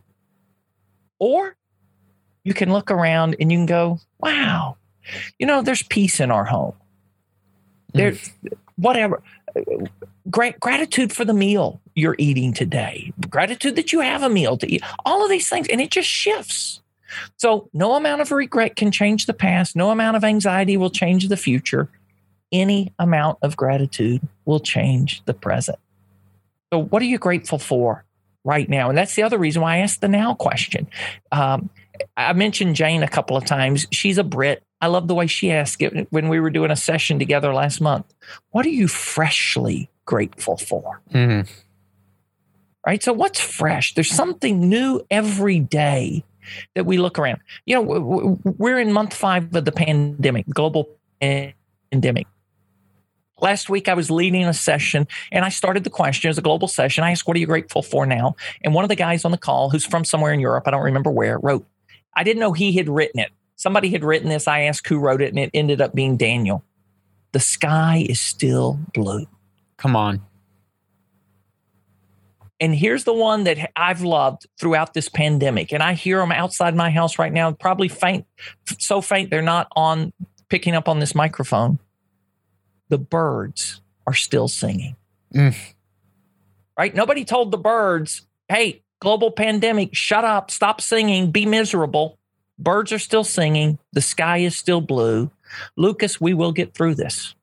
Or 1.19 1.55
you 2.43 2.53
can 2.53 2.73
look 2.73 2.91
around 2.91 3.37
and 3.39 3.49
you 3.49 3.59
can 3.59 3.65
go, 3.65 4.01
"Wow, 4.19 4.75
you 5.39 5.47
know, 5.47 5.61
there's 5.61 5.83
peace 5.83 6.19
in 6.19 6.31
our 6.31 6.43
home. 6.43 6.75
There's 7.93 8.19
mm. 8.43 8.53
whatever." 8.75 9.23
Great 10.29 10.59
gratitude 10.59 11.13
for 11.13 11.23
the 11.23 11.33
meal 11.33 11.79
you're 11.95 12.15
eating 12.17 12.53
today. 12.53 13.13
Gratitude 13.29 13.77
that 13.77 13.93
you 13.93 14.01
have 14.01 14.21
a 14.21 14.29
meal 14.29 14.57
to 14.57 14.69
eat. 14.69 14.83
All 15.05 15.23
of 15.23 15.29
these 15.29 15.47
things, 15.47 15.67
and 15.69 15.79
it 15.79 15.91
just 15.91 16.09
shifts. 16.09 16.81
So, 17.37 17.69
no 17.73 17.95
amount 17.95 18.21
of 18.21 18.31
regret 18.31 18.75
can 18.75 18.91
change 18.91 19.25
the 19.25 19.33
past. 19.33 19.75
No 19.75 19.91
amount 19.91 20.17
of 20.17 20.23
anxiety 20.23 20.77
will 20.77 20.89
change 20.89 21.27
the 21.27 21.37
future. 21.37 21.89
Any 22.51 22.93
amount 22.99 23.39
of 23.41 23.57
gratitude 23.57 24.21
will 24.45 24.59
change 24.59 25.23
the 25.25 25.33
present. 25.33 25.79
So, 26.71 26.79
what 26.79 27.01
are 27.01 27.05
you 27.05 27.17
grateful 27.17 27.59
for 27.59 28.03
right 28.43 28.67
now? 28.67 28.89
And 28.89 28.97
that's 28.97 29.15
the 29.15 29.23
other 29.23 29.37
reason 29.37 29.61
why 29.61 29.75
I 29.75 29.77
asked 29.79 30.01
the 30.01 30.07
now 30.07 30.33
question. 30.33 30.87
Um, 31.31 31.69
I 32.17 32.33
mentioned 32.33 32.75
Jane 32.75 33.03
a 33.03 33.07
couple 33.07 33.37
of 33.37 33.45
times. 33.45 33.87
She's 33.91 34.17
a 34.17 34.23
Brit. 34.23 34.63
I 34.81 34.87
love 34.87 35.07
the 35.07 35.15
way 35.15 35.27
she 35.27 35.51
asked 35.51 35.81
it 35.81 36.07
when 36.11 36.29
we 36.29 36.39
were 36.39 36.49
doing 36.49 36.71
a 36.71 36.75
session 36.75 37.19
together 37.19 37.53
last 37.53 37.79
month. 37.79 38.11
What 38.51 38.65
are 38.65 38.69
you 38.69 38.87
freshly 38.87 39.89
grateful 40.05 40.57
for? 40.57 41.01
Mm-hmm. 41.13 41.49
Right. 42.85 43.01
So, 43.01 43.13
what's 43.13 43.39
fresh? 43.39 43.93
There's 43.93 44.11
something 44.11 44.67
new 44.67 45.05
every 45.09 45.59
day 45.59 46.25
that 46.75 46.85
we 46.85 46.97
look 46.97 47.19
around. 47.19 47.39
You 47.65 47.75
know, 47.75 48.39
we're 48.43 48.79
in 48.79 48.91
month 48.91 49.13
five 49.13 49.53
of 49.55 49.65
the 49.65 49.71
pandemic, 49.71 50.47
global 50.47 50.89
pandemic. 51.21 52.27
Last 53.41 53.69
week, 53.69 53.89
I 53.89 53.93
was 53.93 54.09
leading 54.09 54.45
a 54.45 54.53
session 54.53 55.07
and 55.31 55.43
I 55.43 55.49
started 55.49 55.83
the 55.83 55.89
question 55.89 56.29
as 56.29 56.37
a 56.37 56.41
global 56.41 56.67
session. 56.67 57.03
I 57.03 57.11
asked, 57.11 57.27
What 57.27 57.35
are 57.35 57.39
you 57.39 57.45
grateful 57.45 57.81
for 57.81 58.05
now? 58.05 58.35
And 58.63 58.73
one 58.73 58.85
of 58.85 58.89
the 58.89 58.95
guys 58.95 59.25
on 59.25 59.31
the 59.31 59.37
call, 59.37 59.69
who's 59.69 59.85
from 59.85 60.05
somewhere 60.05 60.31
in 60.31 60.39
Europe, 60.39 60.67
I 60.67 60.71
don't 60.71 60.83
remember 60.83 61.11
where, 61.11 61.39
wrote, 61.39 61.65
I 62.15 62.23
didn't 62.23 62.39
know 62.39 62.53
he 62.53 62.73
had 62.73 62.87
written 62.87 63.19
it. 63.19 63.31
Somebody 63.55 63.89
had 63.89 64.03
written 64.03 64.29
this. 64.29 64.47
I 64.47 64.61
asked 64.61 64.87
who 64.87 64.99
wrote 64.99 65.21
it, 65.21 65.29
and 65.29 65.39
it 65.39 65.49
ended 65.53 65.81
up 65.81 65.93
being 65.93 66.17
Daniel. 66.17 66.63
The 67.31 67.39
sky 67.39 68.05
is 68.07 68.19
still 68.19 68.79
blue. 68.93 69.25
Come 69.77 69.95
on. 69.95 70.21
And 72.63 72.73
here's 72.73 73.03
the 73.03 73.13
one 73.13 73.43
that 73.43 73.71
I've 73.75 74.03
loved 74.03 74.47
throughout 74.57 74.93
this 74.93 75.09
pandemic. 75.09 75.73
And 75.73 75.83
I 75.83 75.95
hear 75.95 76.19
them 76.19 76.31
outside 76.31 76.73
my 76.73 76.91
house 76.91 77.19
right 77.19 77.33
now, 77.33 77.51
probably 77.51 77.89
faint, 77.89 78.25
so 78.79 79.01
faint 79.01 79.29
they're 79.29 79.41
not 79.41 79.67
on 79.75 80.13
picking 80.47 80.73
up 80.73 80.87
on 80.87 80.99
this 80.99 81.13
microphone. 81.13 81.77
The 82.87 82.97
birds 82.97 83.81
are 84.07 84.13
still 84.13 84.47
singing. 84.47 84.95
Mm. 85.35 85.53
Right? 86.79 86.95
Nobody 86.95 87.25
told 87.25 87.51
the 87.51 87.57
birds, 87.57 88.25
hey, 88.47 88.81
global 89.01 89.31
pandemic, 89.31 89.93
shut 89.93 90.23
up, 90.23 90.49
stop 90.49 90.79
singing, 90.79 91.31
be 91.31 91.45
miserable. 91.45 92.17
Birds 92.57 92.93
are 92.93 92.99
still 92.99 93.25
singing. 93.25 93.77
The 93.91 93.99
sky 93.99 94.37
is 94.37 94.55
still 94.55 94.79
blue. 94.79 95.29
Lucas, 95.75 96.21
we 96.21 96.33
will 96.33 96.53
get 96.53 96.73
through 96.73 96.95
this 96.95 97.35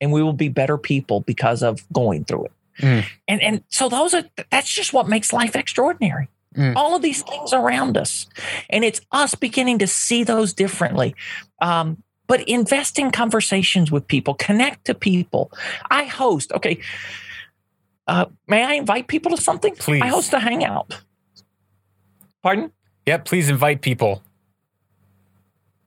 and 0.00 0.12
we 0.12 0.22
will 0.22 0.32
be 0.32 0.50
better 0.50 0.78
people 0.78 1.22
because 1.22 1.64
of 1.64 1.84
going 1.92 2.24
through 2.24 2.44
it. 2.44 2.52
Mm. 2.80 3.04
And 3.28 3.42
and 3.42 3.64
so 3.68 3.88
those 3.88 4.14
are 4.14 4.24
that's 4.50 4.68
just 4.68 4.92
what 4.92 5.08
makes 5.08 5.32
life 5.32 5.56
extraordinary. 5.56 6.28
Mm. 6.56 6.74
All 6.74 6.96
of 6.96 7.02
these 7.02 7.22
things 7.22 7.52
around 7.52 7.96
us, 7.96 8.26
and 8.70 8.84
it's 8.84 9.00
us 9.12 9.34
beginning 9.34 9.78
to 9.80 9.86
see 9.86 10.24
those 10.24 10.52
differently. 10.52 11.14
Um, 11.60 12.02
but 12.26 12.40
invest 12.48 12.98
in 12.98 13.10
conversations 13.10 13.92
with 13.92 14.06
people, 14.08 14.34
connect 14.34 14.86
to 14.86 14.94
people. 14.94 15.52
I 15.90 16.04
host. 16.04 16.52
Okay, 16.52 16.78
uh, 18.06 18.26
may 18.46 18.64
I 18.64 18.74
invite 18.74 19.08
people 19.08 19.34
to 19.36 19.40
something? 19.40 19.74
Please. 19.76 20.02
I 20.02 20.08
host 20.08 20.32
a 20.32 20.38
hangout. 20.38 21.02
Pardon? 22.42 22.72
Yeah, 23.04 23.18
please 23.18 23.48
invite 23.48 23.82
people. 23.82 24.22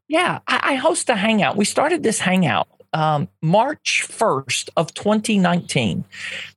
Yeah, 0.08 0.39
I, 0.48 0.60
I 0.63 0.75
host 0.75 1.10
a 1.10 1.15
hangout. 1.15 1.55
We 1.55 1.65
started 1.65 2.03
this 2.03 2.19
hangout 2.19 2.67
um, 2.93 3.27
March 3.41 4.05
1st 4.08 4.69
of 4.77 4.93
2019 4.93 6.03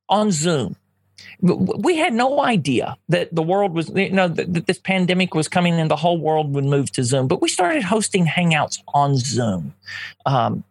on 0.08 0.30
Zoom. 0.30 0.76
We 1.40 1.96
had 1.96 2.12
no 2.12 2.40
idea 2.40 2.96
that 3.08 3.34
the 3.34 3.42
world 3.42 3.74
was, 3.74 3.90
you 3.90 4.10
know, 4.10 4.28
that 4.28 4.66
this 4.66 4.78
pandemic 4.78 5.34
was 5.34 5.48
coming 5.48 5.74
and 5.74 5.90
the 5.90 5.96
whole 5.96 6.18
world 6.18 6.54
would 6.54 6.64
move 6.64 6.92
to 6.92 7.02
Zoom. 7.02 7.26
But 7.26 7.40
we 7.40 7.48
started 7.48 7.82
hosting 7.82 8.26
Hangouts 8.26 8.80
on 8.94 9.16
Zoom 9.16 9.74
um, 10.24 10.62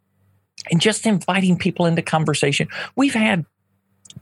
and 0.71 0.79
just 0.79 1.05
inviting 1.05 1.57
people 1.57 1.85
into 1.85 2.01
conversation. 2.01 2.69
We've 2.95 3.13
had 3.13 3.45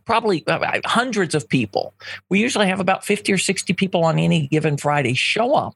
probably 0.05 0.43
uh, 0.48 0.79
hundreds 0.86 1.36
of 1.36 1.48
people. 1.48 1.93
We 2.29 2.39
usually 2.39 2.67
have 2.67 2.79
about 2.79 3.05
50 3.05 3.31
or 3.31 3.38
60 3.38 3.74
people 3.74 4.03
on 4.03 4.17
any 4.17 4.48
given 4.48 4.77
Friday 4.77 5.13
show 5.13 5.53
up 5.53 5.75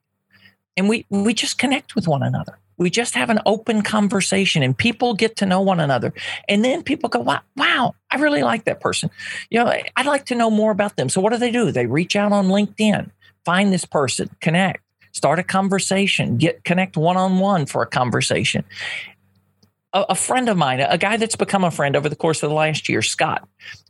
and 0.75 0.89
we, 0.89 1.05
we 1.10 1.34
just 1.34 1.58
connect 1.58 1.96
with 1.96 2.08
one 2.08 2.24
another 2.24 2.58
we 2.77 2.89
just 2.89 3.15
have 3.15 3.30
an 3.30 3.39
open 3.46 3.82
conversation 3.82 4.63
and 4.63 4.77
people 4.77 5.13
get 5.13 5.36
to 5.38 5.46
know 5.46 5.62
one 5.62 5.80
another. 5.80 6.13
And 6.48 6.63
then 6.63 6.84
people 6.84 7.10
go 7.10 7.20
wow, 7.20 7.42
wow 7.56 7.96
i 8.12 8.18
really 8.18 8.44
like 8.44 8.65
that 8.65 8.80
person. 8.80 9.10
You 9.50 9.63
know 9.63 9.72
i'd 9.96 10.06
like 10.06 10.25
to 10.25 10.36
know 10.36 10.50
more 10.50 10.72
about 10.72 10.96
them. 10.96 11.10
So 11.10 11.22
what 11.22 11.32
do 11.32 11.38
they 11.38 11.51
do? 11.51 11.72
They 11.72 11.86
reach 11.86 12.15
out 12.15 12.32
on 12.32 12.48
linkedin 12.48 13.12
find 13.46 13.74
this 13.74 13.86
person 13.86 14.30
connect 14.39 14.82
start 15.12 15.39
a 15.39 15.44
conversation 15.44 16.38
get 16.38 16.63
connect 16.63 16.98
one-on-one 16.98 17.65
for 17.65 17.82
a 17.82 17.88
conversation. 17.88 18.63
A, 19.94 20.06
a 20.10 20.15
friend 20.15 20.50
of 20.50 20.58
mine, 20.58 20.80
a 20.82 20.98
guy 20.98 21.18
that's 21.18 21.36
become 21.36 21.63
a 21.63 21.72
friend 21.72 21.96
over 21.96 22.10
the 22.10 22.15
course 22.15 22.42
of 22.44 22.50
the 22.50 22.56
last 22.56 22.89
year, 22.89 23.01
Scott, 23.01 23.48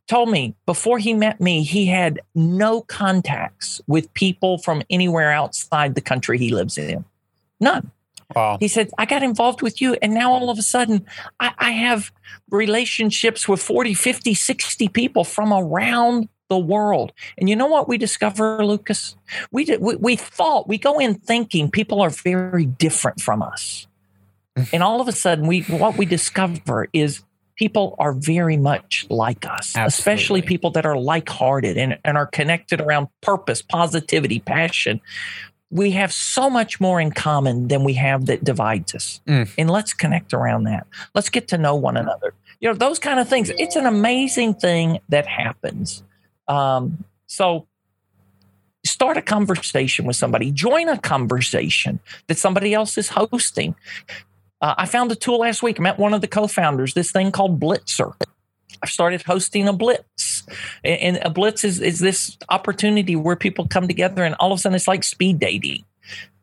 told 0.08 0.30
me 0.30 0.54
before 0.66 1.00
he 1.00 1.14
met 1.14 1.40
me, 1.40 1.64
he 1.64 1.86
had 1.86 2.20
no 2.36 2.82
contacts 2.82 3.82
with 3.88 4.14
people 4.14 4.58
from 4.58 4.84
anywhere 4.90 5.32
outside 5.32 5.96
the 5.96 6.02
country 6.02 6.38
he 6.38 6.54
lives 6.54 6.78
in. 6.78 7.06
None. 7.60 7.90
Wow. 8.36 8.58
He 8.60 8.68
said, 8.68 8.90
I 8.98 9.06
got 9.06 9.24
involved 9.24 9.62
with 9.62 9.82
you. 9.82 9.96
And 10.02 10.14
now 10.14 10.32
all 10.32 10.50
of 10.50 10.58
a 10.58 10.64
sudden, 10.64 11.06
I, 11.40 11.54
I, 11.58 11.72
have 11.72 12.12
relationships 12.50 13.48
with 13.48 13.62
40, 13.62 13.94
50, 13.94 14.34
60 14.34 14.88
people 14.90 15.24
from 15.24 15.54
around 15.54 16.30
the 16.50 16.58
world. 16.58 17.12
And 17.38 17.50
you 17.50 17.56
know 17.56 17.68
what 17.68 17.88
we 17.88 17.98
discover, 17.98 18.66
Lucas? 18.66 19.16
We, 19.52 19.66
did, 19.66 19.82
we, 19.82 19.96
we 19.96 20.16
thought, 20.16 20.68
we 20.68 20.78
go 20.78 21.00
in 21.00 21.16
thinking 21.16 21.72
people 21.72 22.02
are 22.02 22.10
very 22.10 22.66
different 22.66 23.22
from 23.22 23.42
us. 23.42 23.88
and 24.74 24.84
all 24.84 25.02
of 25.02 25.08
a 25.08 25.12
sudden, 25.12 25.48
we 25.48 25.62
what 25.62 25.98
we 25.98 26.06
discover 26.06 26.88
is 26.94 27.24
people 27.56 27.96
are 28.00 28.14
very 28.14 28.58
much 28.58 29.06
like 29.10 29.46
us, 29.46 29.76
Absolutely. 29.76 29.88
especially 29.88 30.42
people 30.42 30.72
that 30.72 30.86
are 30.86 30.98
like 30.98 31.30
hearted 31.30 31.78
and, 31.78 31.98
and 32.04 32.18
are 32.18 32.28
connected 32.28 32.82
around 32.82 33.08
purpose, 33.22 33.62
positivity, 33.62 34.40
passion. 34.40 35.02
We 35.74 35.92
have 35.92 36.14
so 36.14 36.52
much 36.52 36.80
more 36.80 37.02
in 37.02 37.12
common 37.12 37.68
than 37.68 37.84
we 37.84 37.94
have 37.96 38.28
that 38.28 38.44
divides 38.44 38.94
us. 38.94 39.22
Mm. 39.28 39.50
And 39.58 39.70
let's 39.70 39.92
connect 39.94 40.34
around 40.34 40.66
that. 40.66 40.86
Let's 41.16 41.30
get 41.30 41.48
to 41.48 41.58
know 41.58 41.76
one 41.76 41.98
another. 41.98 42.36
You 42.60 42.70
know, 42.70 42.76
those 42.76 43.00
kind 43.00 43.20
of 43.20 43.28
things. 43.28 43.50
It's 43.50 43.76
an 43.76 43.88
amazing 43.88 44.54
thing 44.54 45.00
that 45.10 45.26
happens. 45.26 46.04
Um, 46.48 47.06
so 47.26 47.68
start 48.86 49.18
a 49.18 49.22
conversation 49.22 50.06
with 50.06 50.16
somebody, 50.16 50.52
join 50.52 50.90
a 50.90 50.98
conversation 51.00 52.00
that 52.28 52.38
somebody 52.38 52.74
else 52.74 52.98
is 52.98 53.10
hosting. 53.10 53.76
Uh, 54.62 54.76
I 54.78 54.86
found 54.86 55.12
a 55.12 55.16
tool 55.16 55.40
last 55.40 55.64
week. 55.64 55.80
I 55.80 55.84
met 55.84 55.98
one 55.98 56.14
of 56.14 56.22
the 56.22 56.28
co-founders. 56.28 56.94
This 56.94 57.12
thing 57.12 57.32
called 57.32 57.60
Blitzer. 57.60 58.14
I 58.82 58.88
started 58.88 59.22
hosting 59.22 59.68
a 59.68 59.74
blitz, 59.74 60.44
and 60.84 61.18
a 61.18 61.30
blitz 61.30 61.64
is 61.64 61.80
is 61.80 62.00
this 62.00 62.38
opportunity 62.50 63.16
where 63.16 63.36
people 63.36 63.68
come 63.68 63.88
together, 63.88 64.24
and 64.24 64.36
all 64.36 64.52
of 64.52 64.60
a 64.60 64.62
sudden 64.62 64.76
it's 64.76 64.88
like 64.88 65.04
speed 65.04 65.40
dating. 65.40 65.84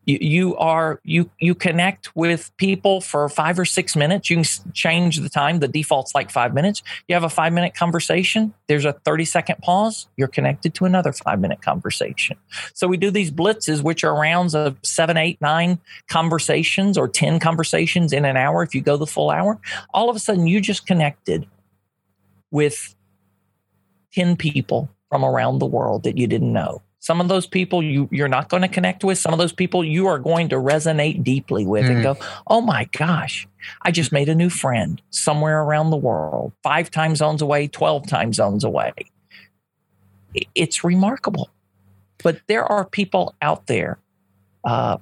You, 0.06 0.18
you 0.20 0.56
are 0.56 0.98
you 1.04 1.30
you 1.38 1.54
connect 1.54 2.16
with 2.16 2.50
people 2.56 3.00
for 3.00 3.28
five 3.28 3.58
or 3.58 3.64
six 3.64 3.94
minutes. 3.94 4.30
You 4.30 4.36
can 4.36 4.72
change 4.72 5.18
the 5.18 5.28
time. 5.28 5.60
The 5.60 5.68
default's 5.68 6.14
like 6.14 6.30
five 6.30 6.54
minutes. 6.54 6.82
You 7.06 7.14
have 7.14 7.22
a 7.22 7.28
five 7.28 7.52
minute 7.52 7.74
conversation. 7.74 8.54
There's 8.66 8.84
a 8.84 8.94
30 9.04 9.24
second 9.26 9.58
pause. 9.58 10.08
You're 10.16 10.28
connected 10.28 10.74
to 10.74 10.84
another 10.84 11.12
five 11.12 11.38
minute 11.38 11.62
conversation. 11.62 12.38
So 12.72 12.88
we 12.88 12.96
do 12.96 13.10
these 13.10 13.30
blitzes 13.30 13.82
which 13.82 14.02
are 14.02 14.14
rounds 14.14 14.54
of 14.54 14.78
seven 14.82 15.16
eight 15.16 15.40
nine 15.40 15.78
conversations 16.08 16.96
or 16.96 17.06
10 17.06 17.38
conversations 17.38 18.12
in 18.12 18.24
an 18.24 18.36
hour 18.36 18.62
if 18.62 18.74
you 18.74 18.80
go 18.80 18.96
the 18.96 19.06
full 19.06 19.30
hour. 19.30 19.60
All 19.92 20.08
of 20.08 20.16
a 20.16 20.18
sudden 20.18 20.46
you 20.46 20.60
just 20.60 20.86
connected 20.86 21.46
with 22.50 22.94
10 24.14 24.36
people 24.36 24.88
from 25.08 25.24
around 25.24 25.58
the 25.58 25.66
world 25.66 26.02
that 26.04 26.18
you 26.18 26.26
didn't 26.26 26.52
know 26.52 26.82
some 27.00 27.20
of 27.20 27.28
those 27.28 27.46
people 27.46 27.82
you 27.82 28.08
you're 28.12 28.28
not 28.28 28.50
going 28.50 28.60
to 28.62 28.68
connect 28.68 29.02
with. 29.02 29.18
Some 29.18 29.32
of 29.32 29.38
those 29.38 29.52
people 29.52 29.82
you 29.82 30.06
are 30.06 30.18
going 30.18 30.50
to 30.50 30.56
resonate 30.56 31.24
deeply 31.24 31.66
with 31.66 31.86
mm. 31.86 31.90
and 31.90 32.02
go, 32.02 32.16
"Oh 32.46 32.60
my 32.60 32.84
gosh, 32.92 33.48
I 33.82 33.90
just 33.90 34.12
made 34.12 34.28
a 34.28 34.34
new 34.34 34.50
friend 34.50 35.00
somewhere 35.08 35.62
around 35.62 35.90
the 35.90 35.96
world, 35.96 36.52
5 36.62 36.90
time 36.90 37.16
zones 37.16 37.42
away, 37.42 37.66
12 37.66 38.06
time 38.06 38.32
zones 38.32 38.64
away." 38.64 38.92
It's 40.54 40.84
remarkable. 40.84 41.50
But 42.22 42.40
there 42.46 42.64
are 42.64 42.84
people 42.84 43.34
out 43.40 43.66
there 43.66 43.98
uh, 44.62 44.98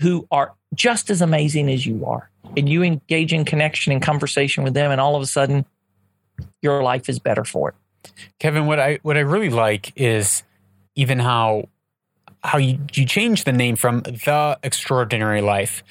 who 0.00 0.26
are 0.30 0.54
just 0.74 1.10
as 1.10 1.20
amazing 1.20 1.70
as 1.70 1.84
you 1.86 2.06
are. 2.06 2.30
And 2.56 2.66
you 2.66 2.82
engage 2.82 3.34
in 3.34 3.44
connection 3.44 3.92
and 3.92 4.00
conversation 4.02 4.64
with 4.64 4.72
them, 4.72 4.90
and 4.90 5.00
all 5.00 5.14
of 5.14 5.22
a 5.22 5.26
sudden, 5.26 5.66
your 6.62 6.82
life 6.82 7.08
is 7.08 7.18
better 7.18 7.44
for 7.44 7.70
it. 7.70 7.74
Kevin, 8.38 8.66
what 8.66 8.80
I 8.80 8.98
what 9.02 9.16
I 9.16 9.20
really 9.20 9.50
like 9.50 9.92
is 9.96 10.42
even 10.94 11.18
how 11.18 11.68
how 12.42 12.58
you, 12.58 12.78
you 12.94 13.04
change 13.04 13.44
the 13.44 13.52
name 13.52 13.76
from 13.76 14.00
the 14.00 14.58
extraordinary 14.62 15.42
life 15.42 15.82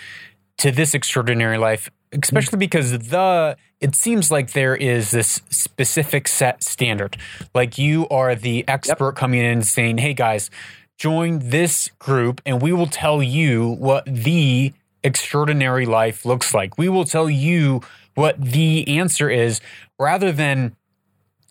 to 0.57 0.71
this 0.71 0.93
extraordinary 0.93 1.57
life 1.57 1.89
especially 2.11 2.57
mm. 2.57 2.59
because 2.59 2.91
the 2.91 3.55
it 3.79 3.95
seems 3.95 4.29
like 4.29 4.51
there 4.51 4.75
is 4.75 5.11
this 5.11 5.41
specific 5.49 6.27
set 6.27 6.63
standard 6.63 7.17
like 7.53 7.77
you 7.77 8.07
are 8.09 8.35
the 8.35 8.67
expert 8.67 9.09
yep. 9.09 9.15
coming 9.15 9.39
in 9.39 9.45
and 9.45 9.65
saying 9.65 9.97
hey 9.97 10.13
guys 10.13 10.49
join 10.97 11.39
this 11.39 11.89
group 11.99 12.41
and 12.45 12.62
we 12.62 12.73
will 12.73 12.88
tell 12.88 13.21
you 13.21 13.75
what 13.75 14.03
the 14.05 14.73
extraordinary 15.03 15.85
life 15.85 16.25
looks 16.25 16.53
like 16.53 16.77
we 16.77 16.89
will 16.89 17.05
tell 17.05 17.29
you 17.29 17.81
what 18.19 18.39
the 18.41 18.99
answer 18.99 19.29
is 19.29 19.62
rather 19.97 20.32
than 20.34 20.75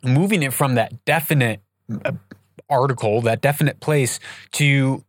moving 0.04 0.42
it 0.42 0.52
from 0.52 0.74
that 0.74 1.02
definite 1.06 1.60
uh, 2.04 2.12
article, 2.68 3.22
that 3.22 3.40
definite 3.40 3.80
place 3.80 4.20
to 4.52 5.02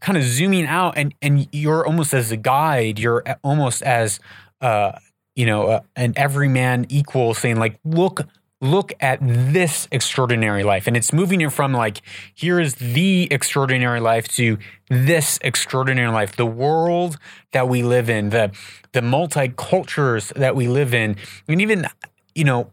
kind 0.00 0.18
of 0.18 0.24
zooming 0.24 0.66
out 0.66 0.98
and 0.98 1.14
and 1.22 1.48
you're 1.52 1.86
almost 1.86 2.12
as 2.12 2.32
a 2.32 2.36
guide, 2.36 2.98
you're 2.98 3.22
almost 3.44 3.80
as 3.82 4.18
uh 4.60 4.92
you 5.36 5.46
know, 5.46 5.68
uh, 5.68 5.80
an 5.94 6.14
everyman 6.16 6.84
equal 6.88 7.32
saying 7.32 7.56
like 7.56 7.78
look 7.84 8.22
look 8.60 8.92
at 9.00 9.18
this 9.22 9.86
extraordinary 9.92 10.64
life 10.64 10.88
and 10.88 10.96
it's 10.96 11.12
moving 11.12 11.40
you 11.40 11.48
from 11.48 11.72
like 11.72 12.02
here 12.34 12.58
is 12.58 12.74
the 12.74 13.28
extraordinary 13.30 14.00
life 14.00 14.26
to 14.26 14.58
this 14.90 15.38
extraordinary 15.42 16.10
life 16.10 16.34
the 16.34 16.44
world 16.44 17.18
that 17.52 17.68
we 17.68 17.84
live 17.84 18.10
in 18.10 18.30
the 18.30 18.50
the 18.92 19.00
multicultures 19.00 20.34
that 20.34 20.56
we 20.56 20.66
live 20.66 20.92
in 20.92 21.14
and 21.46 21.60
even 21.60 21.86
you 22.34 22.42
know 22.42 22.72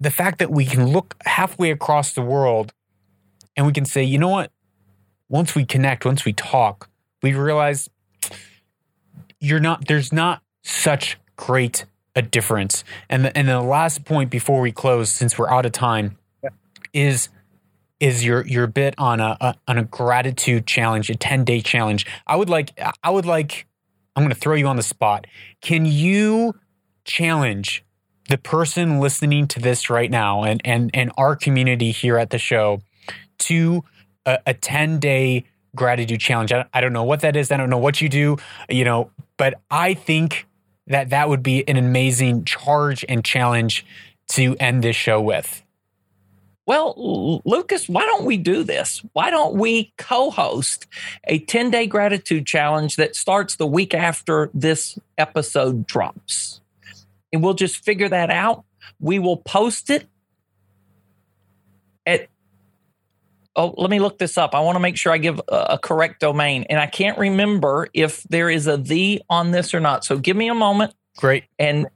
the 0.00 0.10
fact 0.10 0.38
that 0.38 0.50
we 0.50 0.64
can 0.64 0.86
look 0.86 1.14
halfway 1.26 1.70
across 1.70 2.14
the 2.14 2.22
world 2.22 2.72
and 3.56 3.66
we 3.66 3.72
can 3.72 3.84
say, 3.84 4.02
you 4.02 4.18
know 4.18 4.28
what? 4.28 4.50
Once 5.28 5.54
we 5.54 5.64
connect, 5.64 6.04
once 6.04 6.24
we 6.24 6.32
talk, 6.32 6.88
we 7.22 7.34
realize 7.34 7.88
you're 9.38 9.60
not, 9.60 9.86
there's 9.86 10.12
not 10.12 10.42
such 10.62 11.18
great 11.36 11.84
a 12.14 12.22
difference. 12.22 12.84
And 13.08 13.24
the, 13.24 13.36
and 13.36 13.48
the 13.48 13.60
last 13.60 14.04
point 14.04 14.30
before 14.30 14.60
we 14.60 14.72
close, 14.72 15.10
since 15.10 15.38
we're 15.38 15.50
out 15.50 15.66
of 15.66 15.72
time, 15.72 16.18
yeah. 16.42 16.50
is 16.92 17.28
is 17.98 18.24
your 18.24 18.46
your 18.46 18.66
bit 18.66 18.94
on 18.96 19.20
a, 19.20 19.36
a, 19.40 19.54
on 19.68 19.78
a 19.78 19.84
gratitude 19.84 20.66
challenge, 20.66 21.10
a 21.10 21.14
10 21.14 21.44
day 21.44 21.60
challenge. 21.60 22.06
I 22.26 22.36
would 22.36 22.48
like 22.48 22.78
I 23.02 23.10
would 23.10 23.26
like 23.26 23.66
I'm 24.16 24.22
going 24.22 24.34
to 24.34 24.40
throw 24.40 24.54
you 24.54 24.66
on 24.66 24.76
the 24.76 24.82
spot. 24.82 25.26
Can 25.60 25.86
you 25.86 26.54
challenge 27.04 27.84
the 28.28 28.38
person 28.38 29.00
listening 29.00 29.46
to 29.48 29.60
this 29.60 29.90
right 29.90 30.10
now 30.10 30.44
and 30.44 30.60
and 30.64 30.90
and 30.94 31.12
our 31.18 31.36
community 31.36 31.90
here 31.90 32.16
at 32.16 32.30
the 32.30 32.38
show 32.38 32.80
to 33.38 33.84
a, 34.26 34.38
a 34.46 34.54
10 34.54 34.98
day 35.00 35.44
gratitude 35.74 36.20
challenge. 36.20 36.52
I, 36.52 36.64
I 36.72 36.80
don't 36.80 36.92
know 36.92 37.04
what 37.04 37.20
that 37.20 37.36
is. 37.36 37.50
I 37.50 37.56
don't 37.56 37.70
know 37.70 37.78
what 37.78 38.00
you 38.00 38.08
do, 38.08 38.36
you 38.68 38.84
know, 38.84 39.10
but 39.36 39.54
I 39.70 39.94
think 39.94 40.46
that 40.90 41.10
that 41.10 41.28
would 41.28 41.42
be 41.42 41.66
an 41.68 41.76
amazing 41.76 42.44
charge 42.44 43.04
and 43.08 43.24
challenge 43.24 43.86
to 44.28 44.56
end 44.60 44.84
this 44.84 44.96
show 44.96 45.20
with. 45.20 45.62
Well, 46.66 47.40
Lucas, 47.44 47.88
why 47.88 48.02
don't 48.02 48.24
we 48.24 48.36
do 48.36 48.62
this? 48.62 49.02
Why 49.12 49.30
don't 49.30 49.54
we 49.54 49.92
co 49.96 50.30
host 50.30 50.86
a 51.24 51.38
10 51.38 51.70
day 51.70 51.86
gratitude 51.86 52.46
challenge 52.46 52.96
that 52.96 53.16
starts 53.16 53.56
the 53.56 53.66
week 53.66 53.94
after 53.94 54.50
this 54.52 54.98
episode 55.16 55.86
drops? 55.86 56.60
And 57.32 57.42
we'll 57.42 57.54
just 57.54 57.84
figure 57.84 58.08
that 58.08 58.30
out. 58.30 58.64
We 58.98 59.18
will 59.18 59.38
post 59.38 59.90
it 59.90 60.06
at 62.04 62.28
oh, 63.60 63.74
let 63.76 63.90
me 63.90 64.00
look 64.00 64.18
this 64.18 64.38
up. 64.38 64.54
I 64.54 64.60
want 64.60 64.76
to 64.76 64.80
make 64.80 64.96
sure 64.96 65.12
I 65.12 65.18
give 65.18 65.40
a, 65.48 65.66
a, 65.70 65.78
correct 65.78 66.20
domain. 66.20 66.64
And 66.70 66.80
I 66.80 66.86
can't 66.86 67.18
remember 67.18 67.88
if 67.92 68.22
there 68.24 68.48
is 68.48 68.66
a 68.66 68.76
the 68.76 69.22
on 69.28 69.50
this 69.50 69.74
or 69.74 69.80
not. 69.80 70.04
So 70.04 70.18
give 70.18 70.36
me 70.36 70.48
a 70.48 70.54
moment. 70.54 70.94
Great. 71.18 71.44
And 71.58 71.86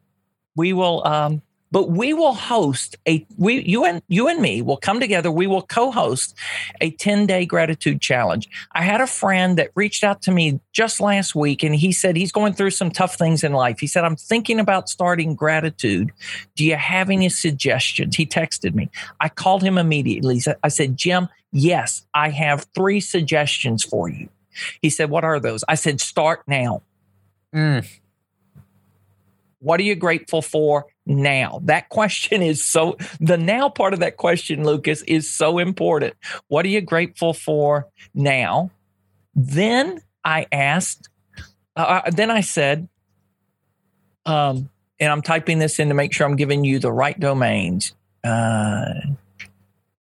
we 0.57 0.73
will 0.73 1.07
um, 1.07 1.43
but 1.75 1.91
we 1.91 2.13
will 2.15 2.35
host 2.35 2.95
a 3.09 3.27
we 3.37 3.61
you 3.65 3.85
and 3.85 4.01
you 4.07 4.29
and 4.29 4.41
me 4.41 4.63
will 4.63 4.77
come 4.77 5.01
together 5.01 5.29
we 5.29 5.49
will 5.49 5.63
co-host 5.63 6.33
a 6.81 6.93
10-day 6.93 7.45
gratitude 7.45 8.01
challenge 8.01 8.49
i 8.73 8.83
had 8.83 9.01
a 9.01 9.09
friend 9.09 9.59
that 9.59 9.71
reached 9.75 10.05
out 10.05 10.23
to 10.23 10.31
me 10.31 10.61
just 10.73 11.01
last 11.01 11.35
week 11.35 11.65
and 11.65 11.75
he 11.75 11.91
said 11.91 12.17
he's 12.17 12.31
going 12.31 12.53
through 12.53 12.71
some 12.71 12.93
tough 12.93 13.17
things 13.17 13.43
in 13.43 13.53
life 13.53 13.81
he 13.81 13.89
said 13.89 14.05
i'm 14.05 14.15
thinking 14.15 14.61
about 14.61 14.89
starting 14.89 15.35
gratitude 15.35 16.13
do 16.55 16.65
you 16.65 16.77
have 16.77 17.11
any 17.11 17.29
suggestions 17.29 18.15
he 18.15 18.25
texted 18.25 18.73
me 18.73 18.89
i 19.19 19.29
called 19.29 19.63
him 19.63 19.77
immediately 19.77 20.41
i 20.63 20.69
said 20.69 20.97
jim 20.97 21.29
yes 21.55 22.05
i 22.13 22.29
have 22.29 22.67
three 22.75 23.01
suggestions 23.01 23.83
for 23.83 24.09
you 24.09 24.29
he 24.83 24.91
said 24.91 25.09
what 25.09 25.25
are 25.25 25.41
those 25.41 25.65
i 25.69 25.75
said 25.75 26.01
start 26.01 26.43
now 26.47 26.83
mm. 27.55 27.87
what 29.61 29.81
are 29.81 29.85
you 29.85 29.95
grateful 29.95 30.43
for 30.43 30.87
now? 31.07 31.61
That 31.65 31.89
question 31.89 32.43
is 32.43 32.65
so, 32.65 32.97
the 33.21 33.37
now 33.37 33.69
part 33.69 33.95
of 33.95 34.01
that 34.01 34.17
question, 34.17 34.65
Lucas, 34.65 35.03
is 35.03 35.33
so 35.33 35.59
important. 35.59 36.15
What 36.49 36.65
are 36.65 36.69
you 36.69 36.81
grateful 36.81 37.33
for 37.33 37.89
now? 38.15 38.71
Then 39.35 40.01
I 40.25 40.47
asked, 40.51 41.09
uh, 41.77 42.03
uh 42.07 42.11
then 42.11 42.31
I 42.31 42.41
said, 42.41 42.89
um, 44.27 44.71
and 44.99 45.13
I'm 45.13 45.23
typing 45.23 45.59
this 45.59 45.79
in 45.79 45.89
to 45.89 45.95
make 45.95 46.13
sure 46.13 46.27
I'm 46.27 46.37
giving 46.37 46.65
you 46.65 46.79
the 46.79 46.93
right 46.93 47.19
domains. 47.19 47.93
Uh, 48.23 48.95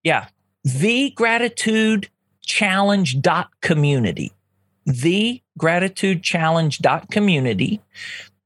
yeah, 0.04 0.28
the 0.64 1.10
gratitude 1.10 2.08
challenge 2.44 3.20
dot 3.20 3.50
community. 3.60 4.32
The 4.84 5.42
gratitude 5.58 6.22
challenge 6.22 6.78
dot 6.78 7.10
community. 7.10 7.80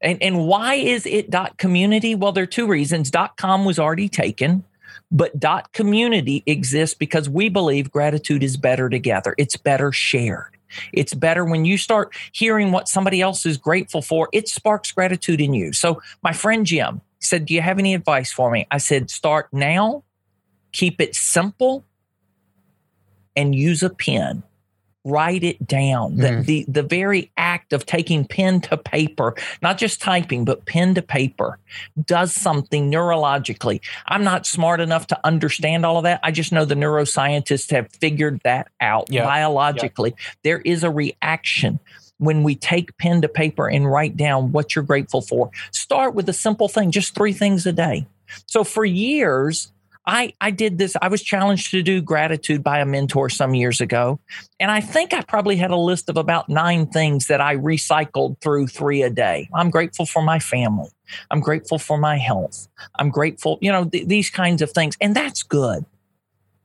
And, 0.01 0.23
and 0.23 0.47
why 0.47 0.75
is 0.75 1.07
it 1.07 1.31
dot 1.31 1.57
community? 1.59 2.15
Well, 2.15 2.33
there 2.33 2.45
are 2.45 2.47
two 2.47 2.67
reasons. 2.67 3.11
Dot 3.11 3.37
com 3.37 3.65
was 3.65 3.79
already 3.79 4.09
taken, 4.09 4.65
but 5.11 5.39
dot 5.41 5.73
community 5.73 6.43
exists 6.47 6.95
because 6.95 7.29
we 7.29 7.49
believe 7.49 7.91
gratitude 7.91 8.43
is 8.43 8.57
better 8.57 8.89
together. 8.89 9.35
It's 9.39 9.57
better 9.57 9.93
shared. 9.93 10.57
It's 10.93 11.15
better 11.15 11.45
when 11.45 11.65
you 11.65 11.79
start 11.79 12.15
hearing 12.33 12.73
what 12.73 12.89
somebody 12.89 13.21
else 13.21 13.47
is 13.47 13.57
grateful 13.57 14.03
for, 14.03 14.29
it 14.33 14.49
sparks 14.49 14.93
gratitude 14.93 15.41
in 15.41 15.55
you. 15.55 15.73
So, 15.73 16.03
my 16.23 16.33
friend 16.33 16.67
Jim 16.67 17.01
said, 17.21 17.47
Do 17.47 17.55
you 17.55 17.63
have 17.63 17.79
any 17.79 17.95
advice 17.95 18.33
for 18.33 18.51
me? 18.51 18.67
I 18.71 18.79
said, 18.79 19.11
Start 19.11 19.49
now, 19.53 20.03
keep 20.73 21.01
it 21.01 21.15
simple, 21.15 21.85
and 23.37 23.55
use 23.55 23.83
a 23.83 23.91
pen 23.91 24.43
write 25.07 25.45
it 25.45 25.65
down. 25.65 26.17
The, 26.17 26.29
mm. 26.29 26.45
the, 26.45 26.67
the 26.67 26.83
very 26.83 27.31
act 27.37 27.73
of 27.73 27.87
taking 27.87 28.25
pen 28.25 28.61
to 28.63 28.77
paper, 28.77 29.37
not 29.63 29.79
just 29.79 30.03
typing, 30.03 30.45
but 30.45 30.67
pen 30.67 30.97
to 30.97 31.03
paper, 31.03 31.61
does 32.05 32.35
something 32.35 32.91
neurologically. 32.91 33.81
I'm 34.07 34.25
not 34.25 34.47
smart 34.47 34.81
enough 34.81 35.07
to 35.09 35.21
understand 35.25 35.87
all 35.87 35.99
of 35.99 36.03
that. 36.03 36.19
I 36.25 36.33
just 36.33 36.51
know 36.51 36.65
the 36.65 36.75
neuroscientists 36.75 37.71
have 37.71 37.93
figured 37.93 38.41
that 38.43 38.69
out 38.81 39.07
yep. 39.09 39.25
biologically. 39.25 40.11
Yep. 40.11 40.19
There 40.43 40.61
is 40.61 40.83
a 40.83 40.91
reaction 40.91 41.79
when 42.19 42.43
we 42.43 42.57
take 42.57 42.99
pen 42.99 43.23
to 43.23 43.29
paper 43.29 43.69
and 43.69 43.91
write 43.91 44.17
down 44.17 44.51
what 44.51 44.75
you're 44.75 44.85
grateful 44.85 45.21
for. 45.21 45.51
Start 45.71 46.15
with 46.15 46.29
a 46.29 46.33
simple 46.33 46.69
thing, 46.69 46.91
just 46.91 47.15
three 47.15 47.33
things 47.33 47.65
a 47.65 47.73
day. 47.73 48.09
So 48.47 48.65
for 48.65 48.85
years, 48.85 49.71
I, 50.07 50.35
I 50.41 50.53
did 50.53 50.79
this. 50.79 50.97
I 51.03 51.09
was 51.09 51.23
challenged 51.23 51.73
to 51.73 51.83
do 51.83 52.01
gratitude 52.01 52.63
by 52.63 52.79
a 52.79 52.87
mentor 52.87 53.29
some 53.29 53.55
years 53.55 53.81
ago. 53.81 54.21
And 54.61 54.71
I 54.71 54.81
think 54.81 55.13
I 55.13 55.23
probably 55.23 55.57
had 55.57 55.73
a 55.73 55.77
list 55.77 56.09
of 56.09 56.17
about 56.17 56.49
nine 56.49 56.87
things 56.87 57.27
that 57.27 57.41
I 57.41 57.57
recycled 57.57 58.41
through 58.41 58.69
three 58.69 59.03
a 59.03 59.11
day. 59.11 59.49
I'm 59.53 59.71
grateful 59.71 60.07
for 60.07 60.23
my 60.23 60.39
family. 60.39 60.91
I'm 61.31 61.41
grateful 61.41 61.79
for 61.79 61.99
my 61.99 62.19
health. 62.19 62.69
I'm 62.99 63.11
grateful, 63.11 63.59
you 63.61 63.73
know, 63.73 63.85
th- 63.85 64.07
these 64.07 64.31
kinds 64.31 64.63
of 64.63 64.71
things. 64.71 64.97
And 65.01 65.15
that's 65.15 65.43
good. 65.43 65.85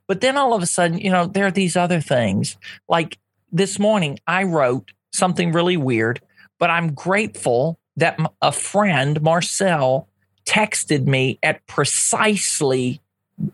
But 0.06 0.20
then 0.20 0.36
all 0.36 0.54
of 0.54 0.62
a 0.62 0.66
sudden, 0.66 0.98
you 0.98 1.10
know, 1.10 1.26
there 1.26 1.46
are 1.46 1.52
these 1.52 1.76
other 1.76 2.00
things. 2.00 2.56
Like 2.88 3.18
this 3.50 3.78
morning, 3.78 4.20
I 4.26 4.44
wrote 4.44 4.92
something 5.12 5.52
really 5.52 5.76
weird, 5.76 6.20
but 6.58 6.70
I'm 6.70 6.94
grateful 6.94 7.78
that 7.96 8.18
a 8.40 8.52
friend, 8.52 9.20
Marcel, 9.20 10.08
texted 10.44 11.06
me 11.06 11.38
at 11.42 11.66
precisely 11.66 13.01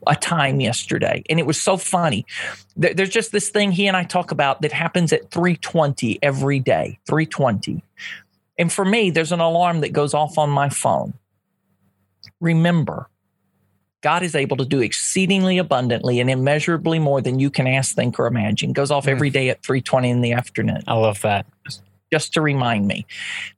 a 0.07 0.17
time 0.17 0.61
yesterday. 0.61 1.23
And 1.29 1.39
it 1.39 1.47
was 1.47 1.61
so 1.61 1.77
funny. 1.77 2.27
There's 2.77 3.11
just 3.11 3.33
this 3.33 3.49
thing 3.49 3.73
he 3.73 3.87
and 3.87 3.97
i 3.97 4.05
talk 4.05 4.31
about 4.31 4.63
that 4.63 4.73
happens 4.73 5.13
at 5.13 5.31
3.20 5.31 6.19
every 6.23 6.59
day 6.61 6.99
3.20 7.09 7.83
and 8.59 8.73
for 8.73 8.85
me 8.85 9.11
there's 9.11 9.33
an 9.33 9.41
alarm 9.41 9.81
that 9.81 9.93
goes 9.93 10.15
off 10.15 10.39
on 10.39 10.51
my 10.51 10.69
phone. 10.69 11.15
Remember 12.41 13.09
god 14.01 14.23
is 14.23 14.35
able 14.35 14.57
to 14.57 14.65
do 14.65 14.81
exceedingly 14.81 15.59
abundantly 15.59 16.21
and 16.21 16.31
immeasurably 16.31 16.99
more 16.99 17.21
than 17.21 17.39
you 17.39 17.51
can 17.51 17.67
ask 17.67 17.95
think 17.95 18.19
or 18.19 18.27
imagine. 18.27 18.73
Goes 18.73 18.91
off 18.91 19.09
every 19.09 19.31
mm. 19.31 19.35
day 19.35 19.49
at 19.51 19.63
3.20 19.63 20.11
in 20.11 20.21
the 20.21 20.33
afternoon. 20.33 20.83
I 20.87 20.95
love 20.95 21.21
that. 21.23 21.47
Just 22.13 22.33
to 22.35 22.41
remind 22.41 22.87
me 22.87 23.07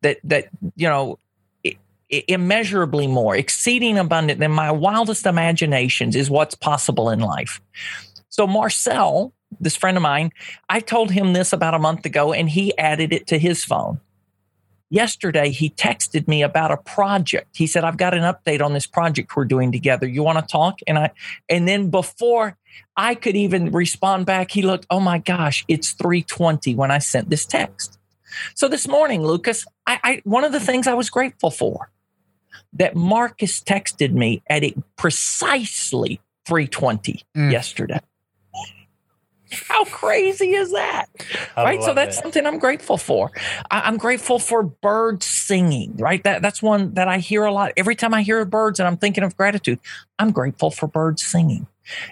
that 0.03 0.19
that 0.25 0.49
you 0.77 0.89
know 0.89 1.19
immeasurably 2.11 3.07
more, 3.07 3.37
exceeding 3.37 3.99
abundant 3.99 4.41
than 4.41 4.51
my 4.51 4.71
wildest 4.71 5.27
imaginations 5.27 6.17
is 6.17 6.31
what's 6.31 6.55
possible 6.55 7.11
in 7.11 7.21
life. 7.21 7.61
So, 8.29 8.47
Marcel, 8.47 9.33
this 9.61 9.77
friend 9.77 9.97
of 9.97 10.03
mine, 10.03 10.33
I 10.69 10.81
told 10.81 11.11
him 11.11 11.33
this 11.33 11.53
about 11.53 11.75
a 11.75 11.79
month 11.79 12.05
ago 12.05 12.33
and 12.33 12.49
he 12.49 12.77
added 12.79 13.13
it 13.13 13.27
to 13.29 13.39
his 13.39 13.65
phone. 13.65 14.01
Yesterday, 14.93 15.51
he 15.51 15.71
texted 15.71 16.27
me 16.27 16.43
about 16.43 16.73
a 16.73 16.77
project. 16.77 17.57
He 17.57 17.69
said, 17.69 17.85
I've 17.85 17.97
got 17.97 18.13
an 18.13 18.23
update 18.23 18.61
on 18.61 18.73
this 18.73 18.89
project 18.89 19.37
we're 19.37 19.45
doing 19.45 19.71
together. 19.71 20.07
You 20.07 20.25
want 20.25 20.39
to 20.41 20.53
talk? 20.53 20.81
And 20.89 20.99
I, 20.99 21.13
and 21.49 21.69
then 21.69 21.91
before 21.91 22.57
I 22.97 23.15
could 23.15 23.37
even 23.37 23.71
respond 23.71 24.27
back, 24.27 24.51
he 24.51 24.63
looked, 24.63 24.87
oh 24.91 24.99
my 24.99 25.19
gosh, 25.19 25.65
it's 25.69 25.93
320 25.93 26.75
when 26.75 26.91
I 26.91 26.99
sent 26.99 27.31
this 27.31 27.47
text. 27.47 28.01
So 28.55 28.67
this 28.67 28.89
morning, 28.89 29.23
Lucas, 29.23 29.65
I, 29.87 30.01
I 30.03 30.23
one 30.25 30.45
of 30.45 30.53
the 30.53 30.61
things 30.61 30.87
I 30.87 30.95
was 30.95 31.09
grateful 31.09 31.51
for 31.51 31.91
that 32.75 32.97
Marcus 32.97 33.61
texted 33.61 34.13
me 34.13 34.43
at 34.49 34.63
precisely 34.97 36.21
320 36.47 37.23
mm. 37.37 37.53
yesterday. 37.53 38.01
How 39.53 39.85
crazy 39.85 40.53
is 40.55 40.71
that? 40.73 41.07
I 41.57 41.65
right. 41.65 41.83
So 41.83 41.93
that's 41.93 42.19
it. 42.19 42.23
something 42.23 42.47
I'm 42.47 42.59
grateful 42.59 42.97
for. 42.97 43.33
I, 43.71 43.89
am 43.89 43.97
grateful 43.97 44.39
for 44.39 44.63
birds 44.63 45.27
singing, 45.27 45.97
right? 45.97 46.23
That 46.23 46.41
that's 46.41 46.63
one 46.63 46.95
that 46.95 47.09
I 47.09 47.19
hear 47.19 47.45
a 47.45 47.53
lot. 47.53 47.73
Every 47.77 47.97
time 47.97 48.15
I 48.15 48.23
hear 48.23 48.45
birds 48.45 48.79
and 48.79 48.87
I'm 48.87 48.97
thinking 48.97 49.25
of 49.25 49.37
gratitude, 49.37 49.81
I'm 50.19 50.31
grateful 50.31 50.71
for 50.71 50.87
birds 50.87 51.25
singing. 51.25 51.67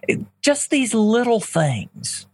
It, 0.08 0.20
just 0.42 0.70
these 0.70 0.94
little 0.94 1.40
things. 1.40 2.26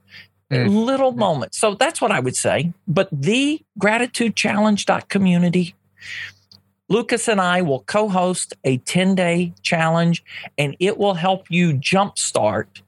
Mm. 0.50 0.84
Little 0.84 1.12
moments. 1.12 1.58
So 1.58 1.74
that's 1.74 2.00
what 2.00 2.12
I 2.12 2.20
would 2.20 2.36
say. 2.36 2.72
But 2.86 3.08
the 3.10 3.62
gratitude 3.78 4.36
challenge 4.36 4.86
community 5.08 5.74
Lucas 6.94 7.26
and 7.26 7.40
I 7.40 7.60
will 7.60 7.80
co 7.80 8.08
host 8.08 8.54
a 8.62 8.76
10 8.78 9.16
day 9.16 9.52
challenge, 9.62 10.22
and 10.56 10.76
it 10.78 10.96
will 10.96 11.14
help 11.14 11.50
you 11.50 11.72
jumpstart 11.72 12.82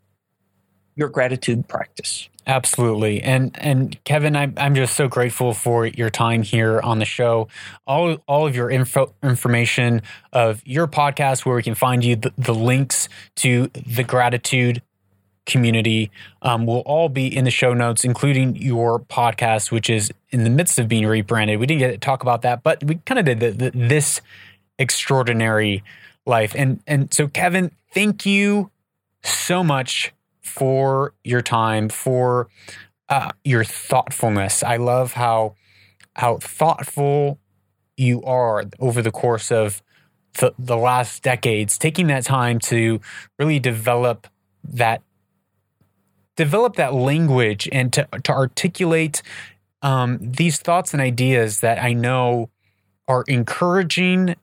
your 0.94 1.08
gratitude 1.08 1.66
practice. 1.66 2.28
Absolutely. 2.46 3.20
And 3.20 3.50
and 3.60 4.02
Kevin, 4.04 4.36
I'm 4.36 4.54
I'm 4.56 4.76
just 4.76 4.94
so 4.94 5.08
grateful 5.08 5.52
for 5.52 5.86
your 5.86 6.10
time 6.10 6.42
here 6.42 6.80
on 6.80 7.00
the 7.00 7.04
show. 7.04 7.48
All 7.84 8.18
all 8.28 8.46
of 8.46 8.54
your 8.54 8.70
info 8.70 9.12
information 9.24 10.02
of 10.32 10.62
your 10.64 10.86
podcast 10.86 11.44
where 11.44 11.56
we 11.56 11.64
can 11.64 11.74
find 11.74 12.04
you 12.04 12.14
the, 12.14 12.32
the 12.38 12.54
links 12.54 13.08
to 13.36 13.68
the 13.74 14.04
gratitude 14.04 14.82
community 15.46 16.10
um, 16.42 16.66
will 16.66 16.80
all 16.80 17.08
be 17.08 17.34
in 17.34 17.44
the 17.44 17.50
show 17.50 17.72
notes, 17.72 18.04
including 18.04 18.56
your 18.56 19.00
podcast, 19.00 19.70
which 19.70 19.88
is 19.88 20.12
in 20.30 20.44
the 20.44 20.50
midst 20.50 20.78
of 20.78 20.88
being 20.88 21.06
rebranded. 21.06 21.58
We 21.58 21.66
didn't 21.66 21.80
get 21.80 21.92
to 21.92 21.98
talk 21.98 22.22
about 22.22 22.42
that, 22.42 22.62
but 22.62 22.84
we 22.84 22.96
kind 23.06 23.18
of 23.18 23.24
did 23.24 23.40
the, 23.40 23.50
the, 23.50 23.70
this 23.74 24.20
extraordinary 24.78 25.82
life. 26.26 26.54
And 26.54 26.80
and 26.86 27.12
so, 27.14 27.28
Kevin, 27.28 27.70
thank 27.94 28.26
you 28.26 28.70
so 29.22 29.62
much 29.62 30.12
for 30.42 31.14
your 31.24 31.42
time, 31.42 31.88
for 31.88 32.48
uh, 33.08 33.30
your 33.44 33.64
thoughtfulness. 33.64 34.62
I 34.62 34.76
love 34.76 35.14
how 35.14 35.54
how 36.14 36.38
thoughtful 36.38 37.38
you 37.96 38.22
are 38.24 38.64
over 38.78 39.02
the 39.02 39.10
course 39.10 39.50
of 39.50 39.82
the, 40.38 40.52
the 40.58 40.76
last 40.76 41.22
decades, 41.22 41.78
taking 41.78 42.08
that 42.08 42.24
time 42.24 42.58
to 42.58 43.00
really 43.38 43.58
develop 43.58 44.26
that 44.64 45.02
develop 46.36 46.76
that 46.76 46.94
language 46.94 47.68
and 47.72 47.92
to, 47.92 48.06
to 48.24 48.32
articulate 48.32 49.22
um, 49.82 50.18
these 50.20 50.58
thoughts 50.58 50.92
and 50.92 51.00
ideas 51.00 51.60
that 51.60 51.82
I 51.82 51.92
know 51.92 52.50
are 53.08 53.24
encouraging 53.28 54.36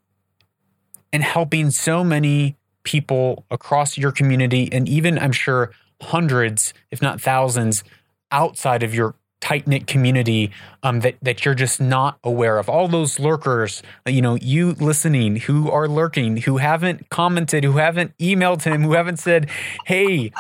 and 1.12 1.24
helping 1.24 1.70
so 1.70 2.04
many 2.04 2.56
people 2.84 3.46
across 3.50 3.98
your 3.98 4.12
community, 4.12 4.70
and 4.72 4.88
even 4.90 5.18
I'm 5.18 5.32
sure 5.32 5.72
hundreds, 6.02 6.74
if 6.92 7.02
not 7.02 7.22
thousands, 7.22 7.84
outside 8.32 8.84
of 8.84 8.94
your 8.94 9.16
tight 9.40 9.68
knit 9.68 9.88
community 9.88 10.52
um, 10.84 11.02
that 11.02 11.16
that 11.22 11.44
you're 11.44 11.54
just 11.54 11.82
not 11.82 12.18
aware 12.24 12.58
of. 12.58 12.70
All 12.70 12.88
those 12.88 13.20
lurkers, 13.20 13.84
you 14.08 14.22
know, 14.22 14.36
you 14.36 14.72
listening 14.74 15.36
who 15.38 15.70
are 15.70 15.88
lurking, 15.88 16.38
who 16.38 16.58
haven't 16.58 17.10
commented, 17.10 17.64
who 17.64 17.74
haven't 17.74 18.18
emailed 18.18 18.64
him, 18.64 18.84
who 18.84 18.94
haven't 18.94 19.18
said, 19.18 19.50
"Hey," 19.86 20.32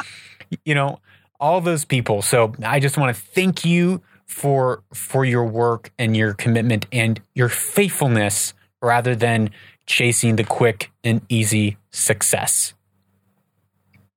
you 0.66 0.74
know, 0.74 1.00
all 1.44 1.60
those 1.60 1.84
people. 1.84 2.22
So 2.22 2.54
I 2.64 2.80
just 2.80 2.98
want 2.98 3.14
to 3.14 3.22
thank 3.22 3.66
you 3.66 4.02
for 4.26 4.82
for 4.94 5.26
your 5.26 5.44
work 5.44 5.92
and 6.00 6.16
your 6.16 6.34
commitment 6.34 6.86
and 6.94 7.22
your 7.36 7.50
faithfulness 7.50 8.54
rather 8.82 9.14
than 9.14 9.50
chasing 9.86 10.38
the 10.38 10.46
quick 10.46 10.90
and 11.04 11.22
easy 11.28 11.76
success. 11.92 12.74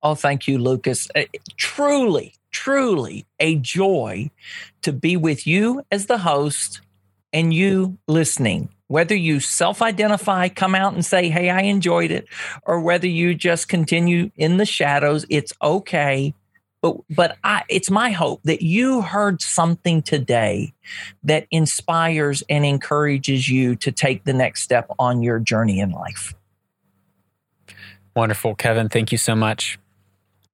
Oh, 0.05 0.15
thank 0.15 0.47
you, 0.47 0.59
Lucas. 0.59 1.09
Uh, 1.17 1.25
truly, 1.57 2.35
truly 2.53 3.27
a 3.41 3.57
joy 3.57 4.31
to 4.83 4.93
be 4.93 5.17
with 5.17 5.49
you 5.49 5.83
as 5.91 6.07
the 6.07 6.19
host 6.19 6.81
and 7.33 7.53
you 7.53 7.99
listening. 8.07 8.69
Whether 8.87 9.17
you 9.17 9.41
self 9.41 9.83
identify, 9.83 10.49
come 10.49 10.77
out 10.77 10.95
and 10.95 11.05
say, 11.05 11.29
Hey, 11.29 11.51
I 11.51 11.63
enjoyed 11.63 12.13
it, 12.13 12.29
or 12.63 12.81
whether 12.81 13.09
you 13.09 13.35
just 13.35 13.69
continue 13.69 14.31
in 14.37 14.59
the 14.59 14.65
shadows, 14.65 15.27
it's 15.29 15.53
okay 15.61 16.33
But 17.11 17.37
I, 17.45 17.63
it's 17.69 17.91
my 17.91 18.11
hope 18.11 18.43
that 18.45 18.63
you 18.63 19.03
heard 19.03 19.41
something 19.41 20.03
today 20.03 20.73
that 21.23 21.47
inspires 21.51 22.43
and 22.49 22.65
encourages 22.65 23.49
you 23.49 23.77
to 23.77 23.93
take 23.93 24.25
the 24.25 24.33
next 24.33 24.63
step 24.63 24.91
on 24.99 25.23
your 25.23 25.39
journey 25.39 25.81
in 25.81 25.91
life. 25.91 26.35
Wonderful, 28.15 28.55
Kevin. 28.55 28.89
Thank 28.89 29.13
you 29.13 29.19
so 29.19 29.35
much. 29.35 29.79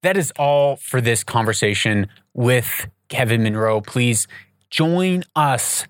That 0.02 0.16
is 0.16 0.32
all 0.36 0.76
for 0.76 1.00
this 1.00 1.22
conversation 1.22 2.08
with 2.34 2.88
Kevin 3.08 3.44
Monroe. 3.44 3.80
Please 3.80 4.26
join 4.70 5.22
us 5.36 5.86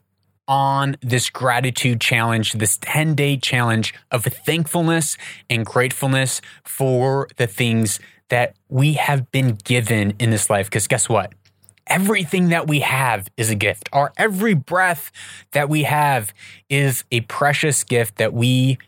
on 0.48 0.96
this 1.00 1.30
gratitude 1.30 2.00
challenge, 2.00 2.52
this 2.52 2.78
10 2.82 3.14
day 3.14 3.36
challenge 3.36 3.94
of 4.10 4.24
thankfulness 4.24 5.16
and 5.48 5.64
gratefulness 5.64 6.40
for 6.64 7.28
the 7.36 7.46
things 7.46 8.00
that 8.32 8.56
we 8.70 8.94
have 8.94 9.30
been 9.30 9.58
given 9.62 10.14
in 10.18 10.30
this 10.30 10.48
life. 10.48 10.64
Because 10.64 10.86
guess 10.86 11.06
what? 11.06 11.34
Everything 11.86 12.48
that 12.48 12.66
we 12.66 12.80
have 12.80 13.28
is 13.36 13.50
a 13.50 13.54
gift. 13.54 13.90
Our 13.92 14.10
every 14.16 14.54
breath 14.54 15.12
that 15.50 15.68
we 15.68 15.82
have 15.82 16.32
is 16.70 17.04
a 17.12 17.20
precious 17.20 17.84
gift 17.84 18.16
that 18.16 18.32
we 18.32 18.78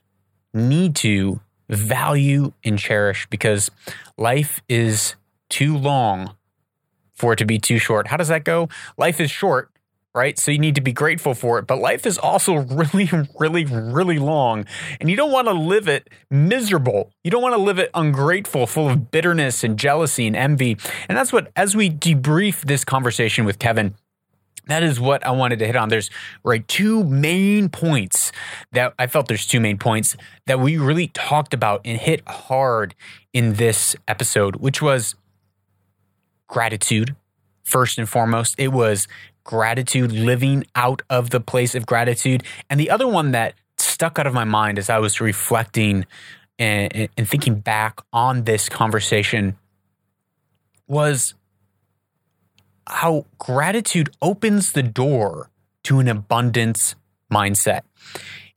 need 0.54 0.96
to 0.96 1.40
value 1.68 2.54
and 2.64 2.78
cherish 2.78 3.26
because 3.28 3.70
life 4.16 4.62
is 4.66 5.14
too 5.50 5.76
long 5.76 6.34
for 7.12 7.34
it 7.34 7.36
to 7.36 7.44
be 7.44 7.58
too 7.58 7.78
short. 7.78 8.06
How 8.06 8.16
does 8.16 8.28
that 8.28 8.44
go? 8.44 8.70
Life 8.96 9.20
is 9.20 9.30
short, 9.30 9.70
right? 10.14 10.38
So 10.38 10.52
you 10.52 10.58
need 10.58 10.76
to 10.76 10.80
be 10.80 10.92
grateful 10.92 11.34
for 11.34 11.58
it. 11.58 11.66
But 11.66 11.78
life 11.78 12.06
is 12.06 12.18
also 12.18 12.54
really, 12.54 13.10
really, 13.38 13.64
really 13.64 14.18
long. 14.18 14.64
And 15.00 15.10
you 15.10 15.16
don't 15.16 15.32
want 15.32 15.48
to 15.48 15.52
live 15.52 15.88
it 15.88 16.08
miserable. 16.30 17.10
You 17.24 17.30
don't 17.30 17.42
want 17.42 17.54
to 17.54 17.60
live 17.60 17.78
it 17.78 17.90
ungrateful, 17.94 18.66
full 18.66 18.88
of 18.88 19.10
bitterness 19.10 19.64
and 19.64 19.78
jealousy 19.78 20.26
and 20.26 20.36
envy. 20.36 20.76
And 21.08 21.18
that's 21.18 21.32
what, 21.32 21.50
as 21.56 21.74
we 21.74 21.90
debrief 21.90 22.62
this 22.62 22.84
conversation 22.84 23.44
with 23.44 23.58
Kevin, 23.58 23.94
that 24.66 24.82
is 24.82 24.98
what 24.98 25.26
I 25.26 25.30
wanted 25.30 25.58
to 25.58 25.66
hit 25.66 25.76
on. 25.76 25.90
There's 25.90 26.10
right 26.42 26.66
two 26.66 27.04
main 27.04 27.68
points 27.68 28.32
that 28.72 28.94
I 28.98 29.08
felt 29.08 29.28
there's 29.28 29.46
two 29.46 29.60
main 29.60 29.76
points 29.76 30.16
that 30.46 30.58
we 30.58 30.78
really 30.78 31.08
talked 31.08 31.52
about 31.52 31.82
and 31.84 31.98
hit 31.98 32.26
hard 32.26 32.94
in 33.34 33.54
this 33.54 33.94
episode, 34.08 34.56
which 34.56 34.80
was 34.80 35.16
gratitude 36.46 37.14
first 37.64 37.98
and 37.98 38.08
foremost. 38.08 38.54
It 38.58 38.68
was 38.68 39.08
gratitude, 39.42 40.12
living 40.12 40.64
out 40.74 41.02
of 41.10 41.30
the 41.30 41.40
place 41.40 41.74
of 41.74 41.86
gratitude. 41.86 42.42
And 42.70 42.78
the 42.80 42.90
other 42.90 43.06
one 43.06 43.32
that 43.32 43.54
stuck 43.76 44.18
out 44.18 44.26
of 44.26 44.34
my 44.34 44.44
mind 44.44 44.78
as 44.78 44.88
I 44.88 44.98
was 44.98 45.20
reflecting 45.20 46.06
and, 46.58 47.08
and 47.16 47.28
thinking 47.28 47.56
back 47.56 48.00
on 48.12 48.44
this 48.44 48.68
conversation 48.68 49.56
was 50.86 51.34
how 52.86 53.26
gratitude 53.38 54.10
opens 54.20 54.72
the 54.72 54.82
door 54.82 55.50
to 55.84 55.98
an 55.98 56.08
abundance 56.08 56.94
mindset. 57.32 57.80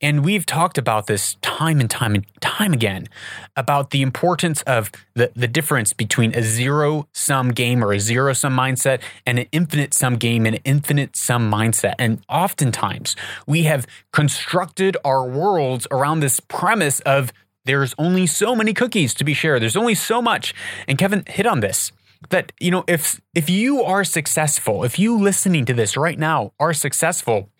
And 0.00 0.24
we've 0.24 0.46
talked 0.46 0.78
about 0.78 1.06
this 1.06 1.36
time 1.42 1.80
and 1.80 1.90
time 1.90 2.14
and 2.14 2.24
time 2.40 2.72
again 2.72 3.08
about 3.56 3.90
the 3.90 4.02
importance 4.02 4.62
of 4.62 4.92
the, 5.14 5.32
the 5.34 5.48
difference 5.48 5.92
between 5.92 6.34
a 6.36 6.42
zero 6.42 7.08
sum 7.12 7.50
game 7.50 7.82
or 7.82 7.92
a 7.92 7.98
zero 7.98 8.32
sum 8.32 8.56
mindset 8.56 9.00
and 9.26 9.40
an 9.40 9.46
infinite 9.50 9.94
sum 9.94 10.16
game 10.16 10.46
and 10.46 10.56
an 10.56 10.62
infinite 10.64 11.16
sum 11.16 11.50
mindset. 11.50 11.94
And 11.98 12.22
oftentimes 12.28 13.16
we 13.46 13.64
have 13.64 13.86
constructed 14.12 14.96
our 15.04 15.28
worlds 15.28 15.86
around 15.90 16.20
this 16.20 16.38
premise 16.38 17.00
of 17.00 17.32
there's 17.64 17.94
only 17.98 18.26
so 18.26 18.54
many 18.54 18.72
cookies 18.72 19.12
to 19.14 19.24
be 19.24 19.34
shared. 19.34 19.60
There's 19.60 19.76
only 19.76 19.94
so 19.94 20.22
much. 20.22 20.54
And 20.86 20.96
Kevin 20.96 21.24
hit 21.26 21.46
on 21.46 21.60
this 21.60 21.92
that 22.30 22.52
you 22.58 22.70
know 22.70 22.84
if 22.88 23.20
if 23.34 23.48
you 23.50 23.82
are 23.82 24.04
successful, 24.04 24.84
if 24.84 24.98
you 24.98 25.18
listening 25.18 25.64
to 25.66 25.74
this 25.74 25.96
right 25.96 26.18
now 26.18 26.52
are 26.58 26.72
successful, 26.72 27.50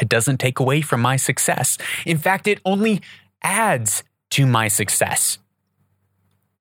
it 0.00 0.08
doesn't 0.08 0.38
take 0.38 0.58
away 0.58 0.80
from 0.80 1.00
my 1.00 1.16
success. 1.16 1.78
In 2.04 2.18
fact, 2.18 2.46
it 2.46 2.60
only 2.64 3.00
adds 3.42 4.02
to 4.30 4.46
my 4.46 4.68
success. 4.68 5.38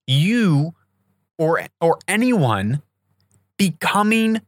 You 0.05 0.75
or, 1.37 1.65
or 1.81 1.97
anyone 2.07 2.81
becoming 3.57 4.41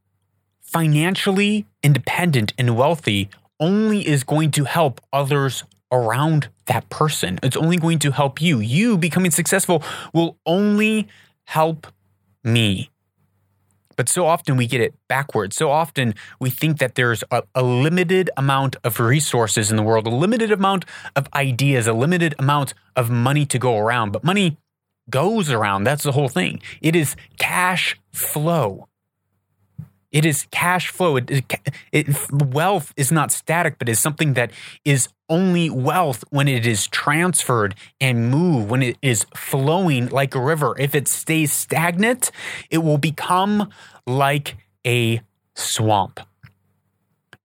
financially 0.62 1.66
independent 1.84 2.54
and 2.58 2.76
wealthy 2.76 3.30
only 3.60 4.06
is 4.08 4.24
going 4.24 4.52
to 4.52 4.66
help 4.66 5.00
others 5.14 5.64
around 5.92 6.50
that 6.66 6.90
person. 6.90 7.40
It's 7.42 7.56
only 7.56 7.78
going 7.78 8.00
to 8.00 8.12
help 8.12 8.42
you. 8.42 8.60
You 8.60 8.98
becoming 8.98 9.32
successful 9.32 9.84
will 10.14 10.38
only 10.46 11.08
help 11.46 11.88
me. 12.44 12.90
But 13.96 14.10
so 14.10 14.26
often 14.26 14.58
we 14.58 14.68
get 14.68 14.82
it 14.82 14.94
backwards. 15.08 15.56
So 15.56 15.72
often 15.72 16.16
we 16.40 16.50
think 16.50 16.80
that 16.80 16.96
there's 16.96 17.24
a, 17.32 17.44
a, 17.54 17.64
limited 17.64 18.30
amount 18.38 18.76
of 18.84 19.00
resources 19.00 19.72
in 19.72 19.78
the 19.78 19.84
world, 19.84 20.08
a 20.08 20.10
limited 20.10 20.52
amount 20.52 20.86
of 21.16 21.28
ideas, 21.34 21.88
a 21.88 21.94
limited 21.94 22.36
amount 22.40 22.74
of 22.96 23.10
money 23.10 23.46
to 23.46 23.60
go 23.60 23.78
around. 23.78 24.12
But 24.12 24.24
money 24.24 24.58
goes 25.10 25.50
around. 25.50 25.84
That's 25.84 26.04
the 26.04 26.12
whole 26.12 26.30
thing. 26.30 26.62
It 26.82 26.96
is 26.96 27.16
cash 27.38 27.98
flow. 28.12 28.88
It 30.16 30.26
is 30.26 30.48
cash 30.50 30.88
flow. 30.88 31.18
It, 31.18 31.44
it, 31.92 32.32
wealth 32.32 32.94
is 32.96 33.12
not 33.12 33.34
static, 33.34 33.76
but 33.78 33.90
is 33.90 34.00
something 34.00 34.34
that 34.36 34.50
is 34.86 35.10
only 35.28 35.70
wealth 35.70 36.24
when 36.30 36.48
it 36.48 36.66
is 36.66 36.88
transferred 36.88 37.76
and 38.00 38.32
moved, 38.32 38.70
when 38.70 38.82
it 38.82 38.98
is 39.02 39.26
flowing 39.36 40.08
like 40.08 40.34
a 40.34 40.40
river. 40.40 40.74
If 40.80 40.96
it 40.96 41.10
stays 41.10 41.52
stagnant, 41.52 42.32
it 42.70 42.78
will 42.78 42.98
become 42.98 43.70
like 44.08 44.56
a 44.88 45.20
swamp. 45.54 46.22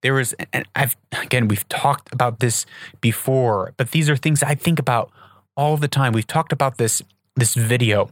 There 0.02 0.20
is, 0.20 0.36
and 0.52 0.64
I've 0.76 0.96
again, 1.20 1.48
we've 1.48 1.68
talked 1.68 2.12
about 2.12 2.38
this 2.38 2.66
before, 3.00 3.74
but 3.78 3.90
these 3.90 4.08
are 4.08 4.16
things 4.16 4.44
I 4.44 4.54
think 4.54 4.78
about 4.78 5.10
all 5.56 5.76
the 5.76 5.88
time. 5.88 6.12
We've 6.12 6.24
talked 6.24 6.52
about 6.52 6.78
this 6.78 7.02
this 7.34 7.54
video 7.54 8.10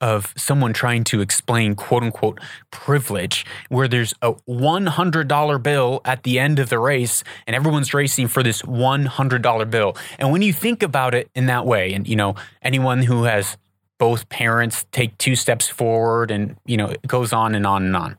of 0.00 0.32
someone 0.36 0.72
trying 0.72 1.04
to 1.04 1.20
explain 1.20 1.74
quote 1.74 2.02
unquote 2.02 2.40
privilege, 2.70 3.46
where 3.68 3.88
there's 3.88 4.14
a 4.22 4.32
$100 4.48 5.62
bill 5.62 6.00
at 6.04 6.22
the 6.22 6.38
end 6.38 6.58
of 6.58 6.68
the 6.68 6.78
race 6.78 7.24
and 7.46 7.56
everyone's 7.56 7.94
racing 7.94 8.28
for 8.28 8.42
this 8.42 8.62
$100 8.62 9.70
bill. 9.70 9.96
And 10.18 10.30
when 10.30 10.42
you 10.42 10.52
think 10.52 10.82
about 10.82 11.14
it 11.14 11.30
in 11.34 11.46
that 11.46 11.66
way, 11.66 11.92
and 11.92 12.06
you 12.06 12.16
know, 12.16 12.34
anyone 12.62 13.02
who 13.02 13.24
has 13.24 13.56
both 13.98 14.28
parents 14.28 14.86
take 14.92 15.16
two 15.18 15.36
steps 15.36 15.68
forward 15.68 16.30
and, 16.30 16.56
you 16.66 16.76
know, 16.76 16.86
it 16.86 17.06
goes 17.06 17.32
on 17.32 17.54
and 17.54 17.66
on 17.66 17.84
and 17.84 17.96
on. 17.96 18.16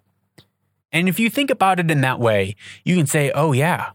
And 0.92 1.10
if 1.10 1.20
you 1.20 1.30
think 1.30 1.50
about 1.50 1.80
it 1.80 1.92
in 1.92 2.02
that 2.02 2.20
way, 2.20 2.56
you 2.84 2.96
can 2.96 3.06
say, 3.08 3.32
oh, 3.32 3.52
yeah, 3.52 3.92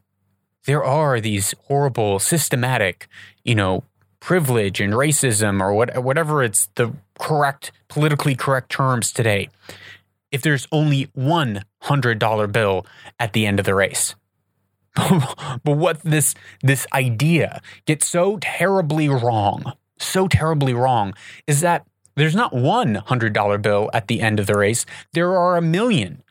there 0.66 0.84
are 0.84 1.20
these 1.20 1.54
horrible, 1.66 2.18
systematic, 2.18 3.08
you 3.44 3.54
know, 3.54 3.84
privilege 4.20 4.80
and 4.80 4.92
racism 4.92 5.60
or 5.60 5.74
what, 5.74 6.02
whatever 6.02 6.42
it's 6.42 6.68
the 6.76 6.92
correct, 7.22 7.70
politically 7.88 8.34
correct 8.34 8.68
terms 8.68 9.12
today, 9.12 9.48
if 10.32 10.42
there's 10.42 10.66
only 10.72 11.08
one 11.14 11.64
hundred 11.82 12.18
dollar 12.18 12.48
bill 12.48 12.84
at 13.20 13.32
the 13.32 13.46
end 13.46 13.60
of 13.60 13.64
the 13.64 13.74
race. 13.74 14.16
but 14.96 15.76
what 15.76 16.00
this 16.02 16.34
this 16.62 16.84
idea 16.92 17.62
gets 17.86 18.08
so 18.08 18.38
terribly 18.40 19.08
wrong, 19.08 19.72
so 19.98 20.26
terribly 20.26 20.74
wrong, 20.74 21.14
is 21.46 21.60
that 21.60 21.86
there's 22.16 22.34
not 22.34 22.52
one 22.52 22.96
hundred 22.96 23.32
dollar 23.32 23.56
bill 23.56 23.88
at 23.94 24.08
the 24.08 24.20
end 24.20 24.40
of 24.40 24.48
the 24.48 24.58
race. 24.58 24.84
There 25.12 25.36
are 25.36 25.56
a 25.56 25.62
million. 25.62 26.22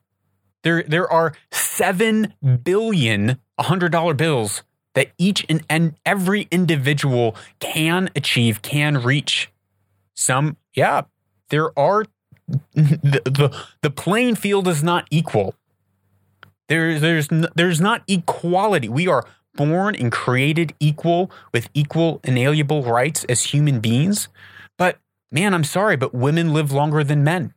There 0.64 0.84
there 0.84 1.12
are 1.12 1.34
7 1.52 2.34
billion 2.64 3.40
$100 3.60 4.18
bills 4.18 4.62
that 4.94 5.08
each 5.18 5.46
and 5.50 5.96
every 6.06 6.48
individual 6.52 7.36
can 7.60 8.10
achieve, 8.16 8.62
can 8.62 9.02
reach. 9.02 9.50
Some, 10.14 10.58
yeah, 10.74 11.04
there 11.50 11.78
are 11.78 12.06
the, 12.74 13.22
the, 13.26 13.66
the 13.82 13.90
playing 13.90 14.36
field 14.36 14.68
is 14.68 14.84
not 14.84 15.08
equal. 15.10 15.56
There, 16.68 17.00
there's 17.00 17.28
there's 17.56 17.82
not 17.82 18.04
equality. 18.08 18.88
We 18.88 19.08
are 19.08 19.26
born 19.56 19.96
and 19.96 20.12
created 20.12 20.74
equal 20.80 21.30
with 21.54 21.70
equal 21.74 22.22
inalienable 22.24 22.84
rights 22.84 23.26
as 23.26 23.42
human 23.44 23.80
beings. 23.80 24.30
But 24.78 25.00
man, 25.32 25.54
I'm 25.54 25.64
sorry, 25.64 25.98
but 25.98 26.14
women 26.14 26.54
live 26.54 26.72
longer 26.72 27.04
than 27.04 27.24
men. 27.24 27.54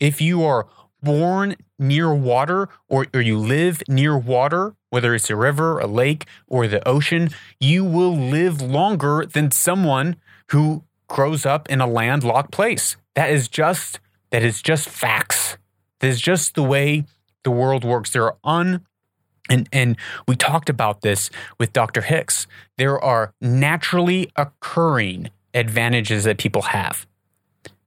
If 0.00 0.20
you 0.20 0.44
are 0.44 0.66
born 1.02 1.56
near 1.78 2.12
water 2.12 2.68
or, 2.88 3.06
or 3.14 3.20
you 3.20 3.38
live 3.38 3.82
near 3.88 4.18
water, 4.18 4.74
whether 4.90 5.14
it's 5.14 5.30
a 5.30 5.36
river, 5.36 5.78
a 5.78 5.86
lake, 5.86 6.26
or 6.46 6.66
the 6.66 6.86
ocean, 6.86 7.30
you 7.60 7.84
will 7.84 8.16
live 8.16 8.60
longer 8.60 9.24
than 9.26 9.50
someone 9.50 10.16
who 10.50 10.84
grows 11.08 11.44
up 11.44 11.68
in 11.68 11.80
a 11.80 11.86
landlocked 11.86 12.52
place. 12.52 12.96
That 13.14 13.30
is 13.30 13.48
just 13.48 14.00
that 14.30 14.42
is 14.42 14.62
just 14.62 14.88
facts. 14.88 15.56
That 16.00 16.08
is 16.08 16.20
just 16.20 16.54
the 16.54 16.62
way 16.62 17.04
the 17.44 17.50
world 17.50 17.84
works. 17.84 18.10
There 18.10 18.24
are 18.24 18.36
un 18.44 18.86
and 19.48 19.68
and 19.72 19.96
we 20.26 20.36
talked 20.36 20.68
about 20.68 21.00
this 21.00 21.30
with 21.58 21.72
Dr. 21.72 22.02
Hicks. 22.02 22.46
There 22.76 23.00
are 23.00 23.32
naturally 23.40 24.30
occurring 24.36 25.30
advantages 25.54 26.24
that 26.24 26.38
people 26.38 26.62
have. 26.62 27.06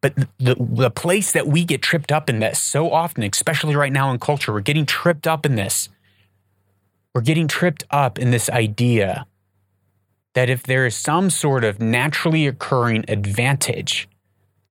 But 0.02 0.16
the, 0.40 0.56
the 0.60 0.90
place 0.90 1.32
that 1.32 1.46
we 1.46 1.64
get 1.64 1.84
tripped 1.84 2.12
up 2.12 2.28
in 2.28 2.40
this 2.40 2.60
so 2.60 2.92
often, 2.92 3.24
especially 3.24 3.76
right 3.76 3.94
now 3.94 4.12
in 4.12 4.18
culture, 4.18 4.52
we're 4.52 4.62
getting 4.62 4.88
tripped 4.88 5.28
up 5.28 5.46
in 5.46 5.56
this. 5.56 5.90
We're 7.14 7.22
getting 7.22 7.48
tripped 7.48 7.84
up 7.92 8.18
in 8.18 8.32
this 8.32 8.50
idea 8.50 9.28
that 10.34 10.50
if 10.50 10.64
there 10.64 10.86
is 10.86 10.96
some 10.96 11.30
sort 11.30 11.64
of 11.64 11.80
naturally 11.82 12.48
occurring 12.48 13.06
advantage, 13.08 14.08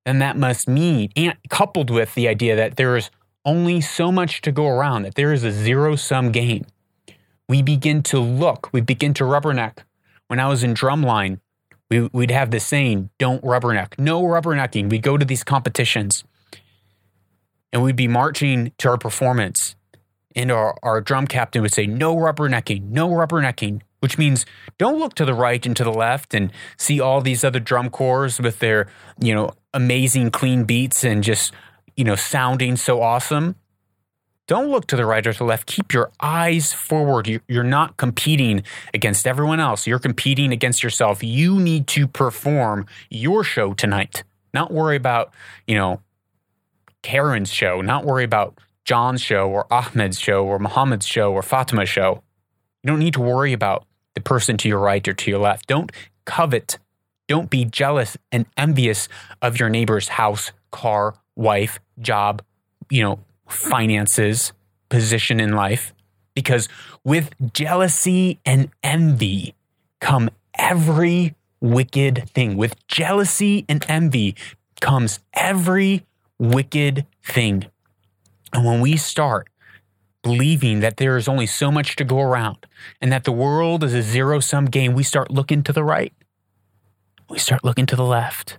then 0.05 0.18
that 0.18 0.37
must 0.37 0.68
mean, 0.68 1.11
and 1.16 1.37
coupled 1.49 1.90
with 1.90 2.14
the 2.14 2.29
idea 2.29 2.57
that 2.57 2.77
there 2.77 2.96
is 2.96 3.11
only 3.44 3.81
so 3.81 4.11
much 4.11 4.40
to 4.42 4.53
go 4.53 4.66
around, 4.66 5.03
that 5.03 5.14
there 5.14 5.33
is 5.33 5.44
a 5.44 5.53
zero 5.53 5.96
sum 5.96 6.33
game, 6.33 6.64
we 7.49 7.62
begin 7.62 8.03
to 8.05 8.18
look, 8.18 8.70
we 8.73 8.81
begin 8.81 9.12
to 9.14 9.25
rubberneck. 9.25 9.79
When 10.29 10.38
I 10.38 10.49
was 10.49 10.62
in 10.62 10.75
drumline, 10.75 11.40
we, 11.90 12.03
would 12.12 12.31
have 12.31 12.51
this 12.51 12.64
saying, 12.64 13.11
don't 13.18 13.42
rubberneck, 13.42 13.99
no 13.99 14.23
rubbernecking. 14.23 14.88
We'd 14.88 15.03
go 15.03 15.16
to 15.16 15.25
these 15.25 15.42
competitions 15.42 16.23
and 17.73 17.83
we'd 17.83 17.96
be 17.96 18.09
marching 18.09 18.73
to 18.79 18.90
our 18.90 18.99
performance. 18.99 19.75
And 20.37 20.53
our, 20.53 20.77
our 20.85 21.01
drum 21.01 21.27
captain 21.27 21.61
would 21.62 21.75
say, 21.75 21.88
no 21.88 22.14
rubbernecking, 22.14 22.85
no 22.85 23.09
rubbernecking, 23.09 23.83
which 24.00 24.18
means 24.18 24.44
don't 24.78 24.98
look 24.98 25.14
to 25.14 25.24
the 25.24 25.34
right 25.34 25.64
and 25.64 25.76
to 25.76 25.84
the 25.84 25.92
left 25.92 26.34
and 26.34 26.52
see 26.76 27.00
all 27.00 27.20
these 27.20 27.44
other 27.44 27.60
drum 27.60 27.90
corps 27.90 28.40
with 28.40 28.58
their, 28.58 28.88
you 29.20 29.34
know, 29.34 29.50
amazing 29.72 30.30
clean 30.30 30.64
beats 30.64 31.04
and 31.04 31.22
just, 31.22 31.52
you 31.96 32.04
know, 32.04 32.16
sounding 32.16 32.76
so 32.76 33.00
awesome. 33.00 33.54
Don't 34.46 34.68
look 34.68 34.88
to 34.88 34.96
the 34.96 35.06
right 35.06 35.24
or 35.24 35.32
to 35.32 35.38
the 35.38 35.44
left. 35.44 35.66
Keep 35.66 35.92
your 35.92 36.10
eyes 36.18 36.72
forward. 36.72 37.40
You're 37.46 37.62
not 37.62 37.96
competing 37.98 38.64
against 38.92 39.26
everyone 39.26 39.60
else. 39.60 39.86
You're 39.86 40.00
competing 40.00 40.50
against 40.50 40.82
yourself. 40.82 41.22
You 41.22 41.60
need 41.60 41.86
to 41.88 42.08
perform 42.08 42.86
your 43.10 43.44
show 43.44 43.74
tonight. 43.74 44.24
Not 44.52 44.72
worry 44.72 44.96
about, 44.96 45.32
you 45.68 45.76
know, 45.76 46.00
Karen's 47.02 47.52
show, 47.52 47.80
not 47.80 48.04
worry 48.04 48.24
about 48.24 48.58
John's 48.84 49.22
show 49.22 49.48
or 49.48 49.72
Ahmed's 49.72 50.18
show 50.18 50.44
or 50.44 50.58
Muhammad's 50.58 51.06
show 51.06 51.32
or 51.32 51.42
Fatima's 51.42 51.88
show. 51.88 52.22
You 52.82 52.88
don't 52.88 52.98
need 52.98 53.14
to 53.14 53.20
worry 53.20 53.52
about 53.52 53.86
the 54.20 54.28
person 54.28 54.59
to 54.59 54.68
your 54.68 54.78
right 54.78 55.06
or 55.09 55.14
to 55.14 55.30
your 55.30 55.40
left. 55.40 55.66
Don't 55.66 55.90
covet. 56.26 56.78
Don't 57.26 57.48
be 57.48 57.64
jealous 57.64 58.16
and 58.30 58.44
envious 58.56 59.09
of 59.40 59.59
your 59.59 59.70
neighbor's 59.70 60.09
house, 60.09 60.52
car, 60.70 61.14
wife, 61.37 61.80
job, 61.98 62.42
you 62.90 63.02
know, 63.02 63.20
finances, 63.48 64.52
position 64.88 65.40
in 65.40 65.52
life. 65.52 65.94
Because 66.35 66.68
with 67.02 67.30
jealousy 67.52 68.38
and 68.44 68.70
envy 68.83 69.54
come 70.00 70.30
every 70.54 71.35
wicked 71.61 72.28
thing. 72.35 72.56
With 72.56 72.87
jealousy 72.88 73.64
and 73.68 73.85
envy 73.88 74.37
comes 74.80 75.20
every 75.33 76.04
wicked 76.38 77.06
thing. 77.24 77.66
And 78.52 78.66
when 78.66 78.80
we 78.80 78.96
start 78.96 79.48
believing 80.22 80.80
that 80.80 80.98
there 80.98 81.16
is 81.16 81.28
only 81.28 81.46
so 81.46 81.70
much 81.70 81.96
to 81.96 82.04
go 82.04 82.20
around 82.20 82.66
and 83.00 83.11
that 83.12 83.24
the 83.24 83.33
world 83.33 83.83
is 83.85 83.94
a 83.94 84.02
zero 84.02 84.40
sum 84.40 84.66
game, 84.66 84.94
we 84.94 85.02
start 85.02 85.30
looking 85.30 85.62
to 85.62 85.72
the 85.72 85.85
right. 85.85 86.12
We 87.28 87.38
start 87.38 87.64
looking 87.64 87.87
to 87.87 87.96
the 87.96 88.04
left. 88.04 88.59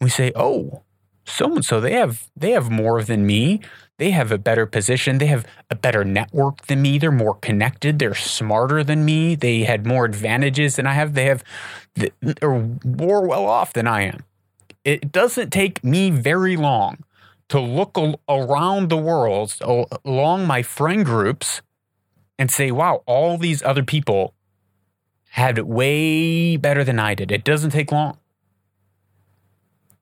We 0.00 0.10
say, 0.10 0.32
oh, 0.34 0.82
so 1.24 1.54
and 1.54 1.64
so 1.64 1.80
they 1.80 1.92
have 1.92 2.28
they 2.36 2.50
have 2.50 2.70
more 2.70 3.02
than 3.02 3.24
me 3.24 3.60
they 4.02 4.10
have 4.10 4.32
a 4.32 4.38
better 4.38 4.66
position. 4.66 5.18
They 5.18 5.26
have 5.26 5.46
a 5.70 5.76
better 5.76 6.04
network 6.04 6.66
than 6.66 6.82
me. 6.82 6.98
They're 6.98 7.12
more 7.12 7.36
connected. 7.36 8.00
They're 8.00 8.16
smarter 8.16 8.82
than 8.82 9.04
me. 9.04 9.36
They 9.36 9.60
had 9.60 9.86
more 9.86 10.04
advantages 10.04 10.74
than 10.74 10.88
I 10.88 10.94
have. 10.94 11.14
They 11.14 11.26
have, 11.26 11.44
they're 11.94 12.68
more 12.84 13.24
well 13.28 13.46
off 13.46 13.74
than 13.74 13.86
I 13.86 14.02
am. 14.02 14.24
It 14.84 15.12
doesn't 15.12 15.50
take 15.50 15.84
me 15.84 16.10
very 16.10 16.56
long 16.56 17.04
to 17.52 17.60
look 17.60 17.98
around 18.30 18.88
the 18.88 18.96
world, 18.96 19.54
along 20.06 20.46
my 20.46 20.62
friend 20.62 21.04
groups, 21.04 21.60
and 22.38 22.50
say, 22.50 22.70
wow, 22.70 23.02
all 23.04 23.36
these 23.36 23.62
other 23.62 23.82
people 23.82 24.32
had 25.28 25.58
it 25.58 25.66
way 25.66 26.56
better 26.56 26.82
than 26.82 26.98
I 26.98 27.14
did. 27.14 27.30
It 27.30 27.44
doesn't 27.44 27.72
take 27.72 27.92
long. 27.92 28.16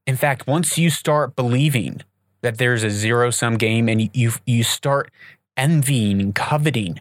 In 0.07 0.15
fact, 0.15 0.47
once 0.47 0.79
you 0.79 0.91
start 0.91 1.35
believing 1.35 2.03
that 2.43 2.59
there's 2.59 2.85
a 2.85 2.91
zero 2.91 3.31
sum 3.31 3.57
game 3.57 3.89
and 3.89 4.09
you 4.15 4.31
you 4.47 4.63
start 4.63 5.11
envying 5.57 6.21
and 6.21 6.33
coveting 6.33 7.01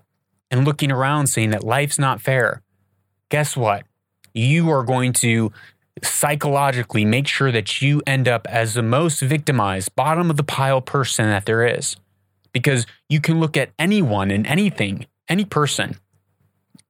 and 0.50 0.66
looking 0.66 0.92
around 0.92 1.28
saying 1.28 1.52
that 1.52 1.64
life's 1.64 2.00
not 2.00 2.22
fair. 2.22 2.64
Guess 3.30 3.56
what? 3.56 3.84
You 4.34 4.72
are 4.72 4.84
going 4.84 5.14
to 5.14 5.52
psychologically 6.04 7.06
make 7.06 7.28
sure 7.28 7.52
that 7.52 7.82
you 7.82 8.02
end 8.08 8.28
up 8.28 8.48
as 8.48 8.74
the 8.74 8.84
most 8.84 9.22
victimized, 9.22 9.96
bottom 9.96 10.30
of 10.30 10.38
the 10.38 10.44
pile 10.44 10.82
person 10.82 11.26
that 11.26 11.46
there 11.46 11.66
is. 11.66 11.96
Because 12.52 12.88
you 13.10 13.22
can 13.22 13.40
look 13.40 13.56
at 13.56 13.70
anyone 13.78 14.32
and 14.32 14.48
anything, 14.48 15.06
any 15.28 15.46
person, 15.46 15.98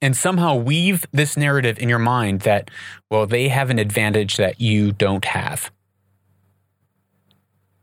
and 0.02 0.16
somehow 0.16 0.56
weave 0.56 1.06
this 1.12 1.36
narrative 1.36 1.78
in 1.80 1.90
your 1.90 2.00
mind 2.00 2.42
that, 2.42 2.72
well, 3.10 3.26
they 3.26 3.50
have 3.50 3.70
an 3.70 3.80
advantage 3.80 4.38
that 4.38 4.62
you 4.62 4.92
don't 4.92 5.26
have. 5.26 5.72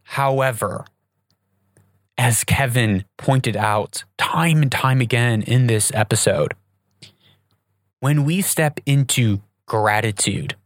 However, 0.02 0.86
as 2.16 2.44
Kevin 2.44 3.04
pointed 3.18 3.56
out 3.56 4.04
time 4.16 4.62
and 4.62 4.72
time 4.72 5.00
again 5.00 5.42
in 5.42 5.66
this 5.66 5.92
episode, 5.94 6.54
when 8.00 8.24
we 8.24 8.40
step 8.40 8.80
into 8.86 9.42
gratitude, 9.66 10.56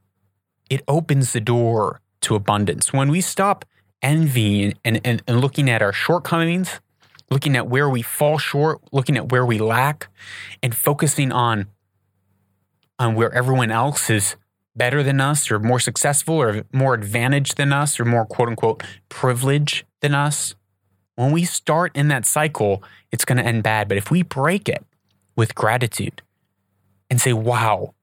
it 0.70 0.82
opens 0.88 1.32
the 1.32 1.40
door 1.40 2.00
to 2.22 2.34
abundance. 2.34 2.92
When 2.92 3.10
we 3.10 3.20
stop 3.20 3.64
envying 4.00 4.74
and, 4.84 5.00
and, 5.04 5.22
and 5.26 5.40
looking 5.40 5.68
at 5.68 5.82
our 5.82 5.92
shortcomings, 5.92 6.80
looking 7.30 7.56
at 7.56 7.68
where 7.68 7.88
we 7.88 8.02
fall 8.02 8.38
short, 8.38 8.80
looking 8.92 9.16
at 9.16 9.30
where 9.30 9.44
we 9.44 9.58
lack, 9.58 10.08
and 10.62 10.74
focusing 10.74 11.32
on, 11.32 11.66
on 12.98 13.14
where 13.14 13.32
everyone 13.34 13.70
else 13.70 14.08
is 14.08 14.36
better 14.76 15.02
than 15.02 15.20
us 15.20 15.50
or 15.50 15.58
more 15.58 15.80
successful 15.80 16.36
or 16.36 16.62
more 16.72 16.94
advantaged 16.94 17.56
than 17.56 17.72
us 17.72 17.98
or 17.98 18.04
more 18.04 18.24
quote 18.24 18.48
unquote 18.48 18.82
privilege 19.08 19.84
than 20.00 20.14
us, 20.14 20.54
when 21.16 21.32
we 21.32 21.44
start 21.44 21.94
in 21.94 22.08
that 22.08 22.24
cycle, 22.24 22.82
it's 23.10 23.24
going 23.24 23.38
to 23.38 23.44
end 23.44 23.62
bad. 23.62 23.88
But 23.88 23.98
if 23.98 24.10
we 24.10 24.22
break 24.22 24.68
it 24.68 24.84
with 25.36 25.54
gratitude 25.54 26.22
and 27.10 27.20
say, 27.20 27.32
wow, 27.32 27.94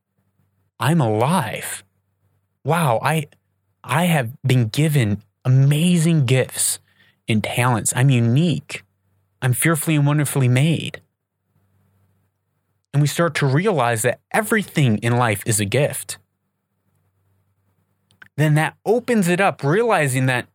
I'm 0.80 1.02
alive. 1.02 1.84
Wow, 2.68 3.00
I, 3.02 3.28
I 3.82 4.08
have 4.08 4.32
been 4.42 4.68
given 4.68 5.24
amazing 5.46 6.26
gifts 6.26 6.80
and 7.26 7.42
talents. 7.42 7.94
I'm 7.96 8.10
unique. 8.10 8.84
I'm 9.42 9.54
fearfully 9.54 9.96
and 9.96 10.06
wonderfully 10.06 10.50
made. 10.50 11.02
And 12.94 13.02
we 13.02 13.08
start 13.08 13.36
to 13.36 13.46
realize 13.46 14.02
that 14.02 14.20
everything 14.34 14.98
in 14.98 15.16
life 15.16 15.44
is 15.46 15.62
a 15.62 15.66
gift 15.66 16.18
then 18.36 18.54
that 18.56 18.76
opens 18.86 19.30
it 19.30 19.42
up, 19.42 19.64
realizing 19.64 20.28
that 20.28 20.48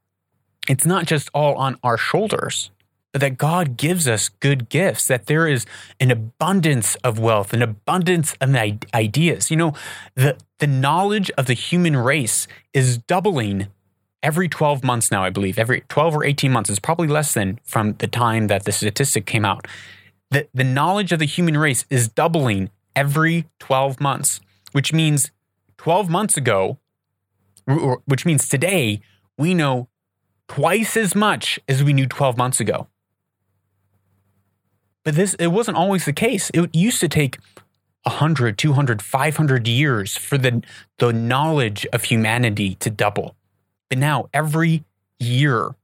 it's 0.68 0.86
not 0.86 1.06
just 1.06 1.28
all 1.34 1.56
on 1.56 1.76
our 1.82 1.98
shoulders, 1.98 2.70
that 3.12 3.36
God 3.36 3.76
gives 3.76 4.08
us 4.08 4.28
good 4.28 4.68
gifts, 4.68 5.06
that 5.06 5.26
there 5.26 5.46
is 5.46 5.66
an 6.00 6.10
abundance 6.10 6.94
of 6.96 7.18
wealth, 7.18 7.52
an 7.52 7.62
abundance 7.62 8.34
of 8.40 8.54
ideas. 8.94 9.50
You 9.50 9.56
know, 9.56 9.74
the, 10.14 10.36
the 10.58 10.66
knowledge 10.66 11.30
of 11.36 11.46
the 11.46 11.54
human 11.54 11.96
race 11.96 12.48
is 12.72 12.98
doubling 12.98 13.68
every 14.22 14.48
12 14.48 14.82
months 14.82 15.10
now, 15.10 15.22
I 15.22 15.30
believe. 15.30 15.58
Every 15.58 15.82
12 15.88 16.16
or 16.16 16.24
18 16.24 16.50
months. 16.50 16.70
It's 16.70 16.78
probably 16.78 17.08
less 17.08 17.34
than 17.34 17.60
from 17.64 17.94
the 17.94 18.06
time 18.06 18.46
that 18.46 18.64
the 18.64 18.72
statistic 18.72 19.26
came 19.26 19.44
out. 19.44 19.66
The, 20.30 20.48
the 20.54 20.64
knowledge 20.64 21.12
of 21.12 21.18
the 21.18 21.26
human 21.26 21.58
race 21.58 21.84
is 21.90 22.08
doubling 22.08 22.70
every 22.96 23.46
12 23.58 24.00
months, 24.00 24.40
which 24.72 24.92
means 24.92 25.30
12 25.76 26.08
months 26.08 26.36
ago, 26.36 26.78
which 28.06 28.24
means 28.24 28.48
today 28.48 29.00
we 29.36 29.52
know 29.52 29.88
twice 30.48 30.96
as 30.96 31.14
much 31.14 31.58
as 31.68 31.84
we 31.84 31.92
knew 31.92 32.06
12 32.06 32.38
months 32.38 32.60
ago. 32.60 32.88
But 35.04 35.14
this 35.14 35.34
it 35.34 35.48
wasn't 35.48 35.76
always 35.76 36.04
the 36.04 36.12
case. 36.12 36.50
It 36.54 36.74
used 36.74 37.00
to 37.00 37.08
take 37.08 37.38
100, 38.04 38.58
200, 38.58 39.02
500 39.02 39.68
years 39.68 40.16
for 40.16 40.38
the 40.38 40.62
the 40.98 41.12
knowledge 41.12 41.86
of 41.92 42.04
humanity 42.04 42.74
to 42.76 42.90
double. 42.90 43.36
But 43.88 43.98
now 43.98 44.28
every 44.32 44.84
year 45.18 45.74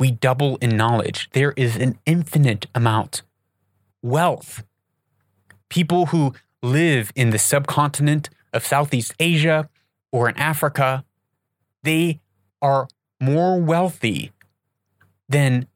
we 0.00 0.10
double 0.10 0.56
in 0.56 0.76
knowledge. 0.76 1.30
There 1.32 1.52
is 1.52 1.76
an 1.76 1.98
infinite 2.04 2.66
amount. 2.74 3.22
Wealth. 4.02 4.64
People 5.68 6.06
who 6.06 6.34
live 6.62 7.12
in 7.14 7.30
the 7.30 7.38
subcontinent 7.38 8.28
of 8.52 8.66
Southeast 8.66 9.14
Asia, 9.18 9.68
or 10.12 10.28
in 10.28 10.36
Africa, 10.36 11.04
they 11.82 12.20
are 12.62 12.88
more 13.20 13.60
wealthy 13.60 14.32
than 15.28 15.66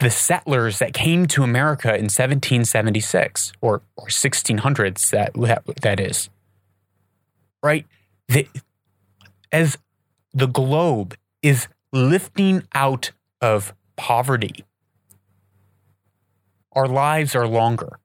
the 0.00 0.10
settlers 0.10 0.78
that 0.78 0.92
came 0.92 1.26
to 1.26 1.42
America 1.42 1.88
in 1.88 2.04
1776 2.04 3.52
or, 3.60 3.82
or 3.96 4.06
1600s 4.06 5.10
that, 5.10 5.32
that, 5.34 5.62
that 5.82 6.00
is. 6.00 6.30
Right? 7.62 7.86
The, 8.28 8.46
as 9.52 9.78
the 10.32 10.46
globe 10.46 11.16
is 11.42 11.68
lifting 11.92 12.62
out 12.74 13.12
of 13.40 13.74
poverty. 13.96 14.64
Our 16.72 16.86
lives 16.86 17.34
are 17.34 17.46
longer. 17.46 17.98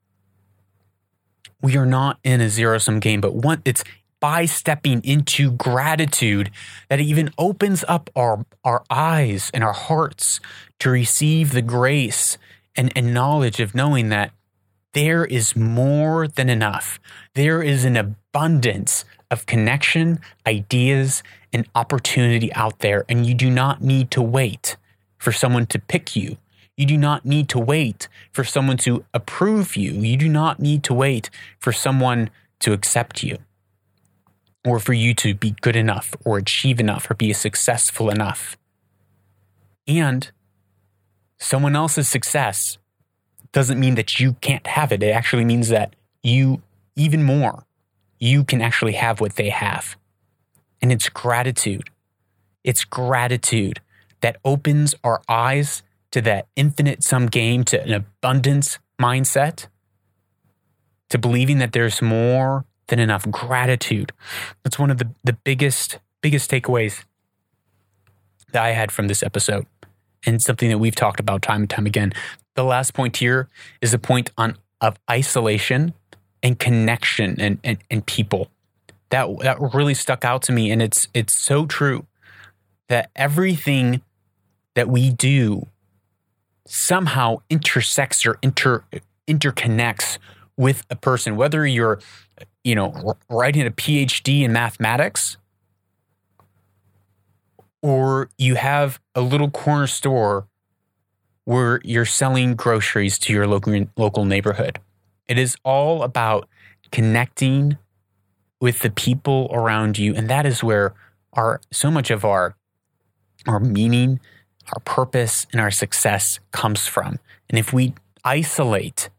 We 1.61 1.77
are 1.77 1.85
not 1.85 2.19
in 2.23 2.41
a 2.41 2.49
zero 2.49 2.77
sum 2.77 2.99
game, 2.99 3.21
but 3.21 3.35
one, 3.35 3.61
it's 3.65 3.83
by 4.23 4.45
stepping 4.45 5.03
into 5.03 5.51
gratitude 5.51 6.49
that 6.87 7.01
even 7.01 7.29
opens 7.37 7.83
up 7.89 8.09
our, 8.15 8.45
our 8.63 8.81
eyes 8.89 9.51
and 9.53 9.65
our 9.65 9.73
hearts 9.73 10.39
to 10.79 10.89
receive 10.89 11.51
the 11.51 11.61
grace 11.61 12.37
and, 12.73 12.89
and 12.95 13.13
knowledge 13.13 13.59
of 13.59 13.75
knowing 13.75 14.07
that 14.07 14.31
there 14.93 15.25
is 15.25 15.57
more 15.57 16.25
than 16.25 16.49
enough. 16.49 17.01
There 17.35 17.61
is 17.61 17.83
an 17.83 17.97
abundance 17.97 19.03
of 19.29 19.45
connection, 19.45 20.21
ideas, 20.47 21.21
and 21.51 21.67
opportunity 21.75 22.53
out 22.53 22.79
there, 22.79 23.03
and 23.09 23.25
you 23.25 23.33
do 23.33 23.49
not 23.49 23.81
need 23.81 24.09
to 24.11 24.21
wait 24.21 24.77
for 25.17 25.33
someone 25.33 25.65
to 25.65 25.79
pick 25.79 26.15
you. 26.15 26.37
You 26.77 26.85
do 26.85 26.95
not 26.95 27.25
need 27.25 27.49
to 27.49 27.59
wait 27.59 28.07
for 28.31 28.45
someone 28.45 28.77
to 28.77 29.03
approve 29.13 29.75
you. 29.75 29.91
You 29.91 30.15
do 30.15 30.29
not 30.29 30.61
need 30.61 30.81
to 30.85 30.93
wait 30.93 31.29
for 31.59 31.73
someone 31.73 32.29
to 32.61 32.71
accept 32.71 33.21
you 33.21 33.39
or 34.65 34.79
for 34.79 34.93
you 34.93 35.13
to 35.15 35.33
be 35.33 35.51
good 35.61 35.75
enough 35.75 36.15
or 36.23 36.37
achieve 36.37 36.79
enough 36.79 37.09
or 37.09 37.15
be 37.15 37.33
successful 37.33 38.09
enough. 38.09 38.57
And 39.87 40.31
someone 41.37 41.75
else's 41.75 42.07
success 42.07 42.77
doesn't 43.51 43.79
mean 43.79 43.95
that 43.95 44.19
you 44.19 44.33
can't 44.41 44.65
have 44.65 44.91
it. 44.91 45.03
It 45.03 45.11
actually 45.11 45.45
means 45.45 45.69
that 45.69 45.95
you, 46.21 46.61
even 46.95 47.23
more, 47.23 47.65
you 48.19 48.43
can 48.43 48.61
actually 48.61 48.93
have 48.93 49.19
what 49.19 49.35
they 49.35 49.49
have. 49.49 49.97
And 50.81 50.91
it's 50.91 51.09
gratitude. 51.09 51.89
It's 52.63 52.85
gratitude 52.85 53.81
that 54.21 54.37
opens 54.45 54.95
our 55.03 55.21
eyes 55.27 55.83
to 56.11 56.21
that 56.21 56.47
infinite 56.55 57.03
sum 57.03 57.27
game, 57.27 57.63
to 57.65 57.81
an 57.83 57.93
abundance 57.93 58.79
mindset, 59.01 59.67
to 61.09 61.17
believing 61.17 61.57
that 61.57 61.73
there's 61.73 62.01
more 62.01 62.65
than 62.87 62.99
enough 62.99 63.29
gratitude. 63.29 64.11
That's 64.63 64.77
one 64.77 64.91
of 64.91 64.97
the, 64.97 65.09
the 65.23 65.33
biggest, 65.33 65.99
biggest 66.21 66.49
takeaways 66.49 67.03
that 68.51 68.63
I 68.63 68.71
had 68.71 68.91
from 68.91 69.07
this 69.07 69.23
episode 69.23 69.65
and 70.25 70.41
something 70.41 70.69
that 70.69 70.77
we've 70.77 70.95
talked 70.95 71.19
about 71.19 71.41
time 71.41 71.61
and 71.61 71.69
time 71.69 71.85
again. 71.85 72.13
The 72.55 72.63
last 72.63 72.93
point 72.93 73.17
here 73.17 73.49
is 73.81 73.93
a 73.93 73.99
point 73.99 74.31
on 74.37 74.57
of 74.81 74.99
isolation 75.09 75.93
and 76.43 76.59
connection 76.59 77.39
and, 77.39 77.57
and, 77.63 77.77
and 77.89 78.05
people. 78.05 78.49
That 79.09 79.27
that 79.39 79.57
really 79.73 79.93
stuck 79.93 80.25
out 80.25 80.41
to 80.43 80.51
me. 80.51 80.71
And 80.71 80.81
it's 80.81 81.07
it's 81.13 81.33
so 81.33 81.65
true 81.65 82.05
that 82.89 83.09
everything 83.15 84.01
that 84.73 84.89
we 84.89 85.09
do 85.09 85.67
somehow 86.65 87.37
intersects 87.49 88.25
or 88.25 88.37
inter 88.41 88.83
interconnects 89.27 90.17
with 90.57 90.83
a 90.89 90.95
person, 90.95 91.35
whether 91.35 91.65
you're, 91.65 91.99
you 92.63 92.75
know, 92.75 93.15
writing 93.29 93.65
a 93.65 93.71
PhD 93.71 94.41
in 94.41 94.53
mathematics 94.53 95.37
or 97.81 98.29
you 98.37 98.55
have 98.55 98.99
a 99.15 99.21
little 99.21 99.49
corner 99.49 99.87
store 99.87 100.47
where 101.45 101.81
you're 101.83 102.05
selling 102.05 102.55
groceries 102.55 103.19
to 103.19 103.33
your 103.33 103.45
local 103.45 103.85
local 103.97 104.25
neighborhood. 104.25 104.79
It 105.27 105.37
is 105.37 105.55
all 105.63 106.03
about 106.03 106.47
connecting 106.91 107.77
with 108.61 108.79
the 108.79 108.89
people 108.89 109.49
around 109.51 109.97
you 109.97 110.15
and 110.15 110.29
that 110.29 110.45
is 110.45 110.63
where 110.63 110.93
our 111.33 111.59
so 111.71 111.91
much 111.91 112.11
of 112.11 112.23
our 112.23 112.55
our 113.45 113.59
meaning, 113.59 114.21
our 114.73 114.79
purpose 114.85 115.45
and 115.51 115.59
our 115.59 115.71
success 115.71 116.39
comes 116.51 116.87
from. 116.87 117.19
And 117.49 117.59
if 117.59 117.73
we 117.73 117.93
isolate 118.23 119.09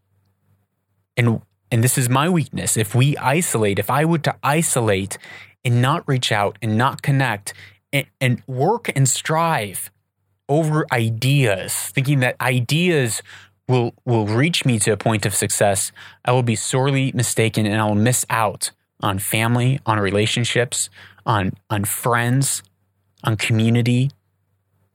and 1.16 1.40
and 1.70 1.82
this 1.82 1.98
is 1.98 2.08
my 2.08 2.28
weakness, 2.28 2.76
if 2.76 2.94
we 2.94 3.16
isolate, 3.16 3.78
if 3.78 3.90
I 3.90 4.04
were 4.04 4.18
to 4.18 4.36
isolate 4.42 5.18
and 5.64 5.82
not 5.82 6.06
reach 6.06 6.30
out 6.30 6.56
and 6.62 6.78
not 6.78 7.02
connect 7.02 7.52
and, 7.92 8.06
and 8.20 8.42
work 8.46 8.92
and 8.94 9.08
strive 9.08 9.90
over 10.48 10.86
ideas, 10.92 11.74
thinking 11.74 12.20
that 12.20 12.40
ideas 12.40 13.22
will 13.66 13.94
will 14.04 14.26
reach 14.26 14.64
me 14.64 14.78
to 14.78 14.92
a 14.92 14.96
point 14.96 15.26
of 15.26 15.34
success, 15.34 15.90
I 16.24 16.32
will 16.32 16.42
be 16.42 16.54
sorely 16.54 17.12
mistaken 17.12 17.66
and 17.66 17.80
I 17.80 17.86
will 17.86 17.94
miss 17.94 18.24
out 18.30 18.70
on 19.00 19.18
family, 19.18 19.80
on 19.86 19.98
relationships, 19.98 20.90
on 21.26 21.54
on 21.70 21.84
friends, 21.84 22.62
on 23.24 23.36
community 23.36 24.10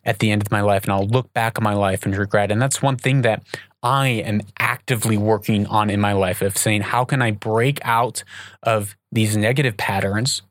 at 0.05 0.19
the 0.19 0.31
end 0.31 0.41
of 0.41 0.51
my 0.51 0.61
life 0.61 0.83
and 0.83 0.93
I'll 0.93 1.07
look 1.07 1.33
back 1.33 1.57
on 1.57 1.63
my 1.63 1.73
life 1.73 2.05
and 2.05 2.15
regret. 2.15 2.51
And 2.51 2.61
that's 2.61 2.81
one 2.81 2.95
thing 2.95 3.21
that 3.23 3.43
I 3.81 4.07
am 4.07 4.41
actively 4.59 5.17
working 5.17 5.65
on 5.67 5.89
in 5.89 6.01
my 6.01 6.13
life 6.13 6.41
of 6.41 6.57
saying 6.57 6.81
how 6.81 7.05
can 7.05 7.21
I 7.21 7.31
break 7.31 7.79
out 7.83 8.23
of 8.63 8.95
these 9.11 9.37
negative 9.37 9.77
patterns 9.77 10.41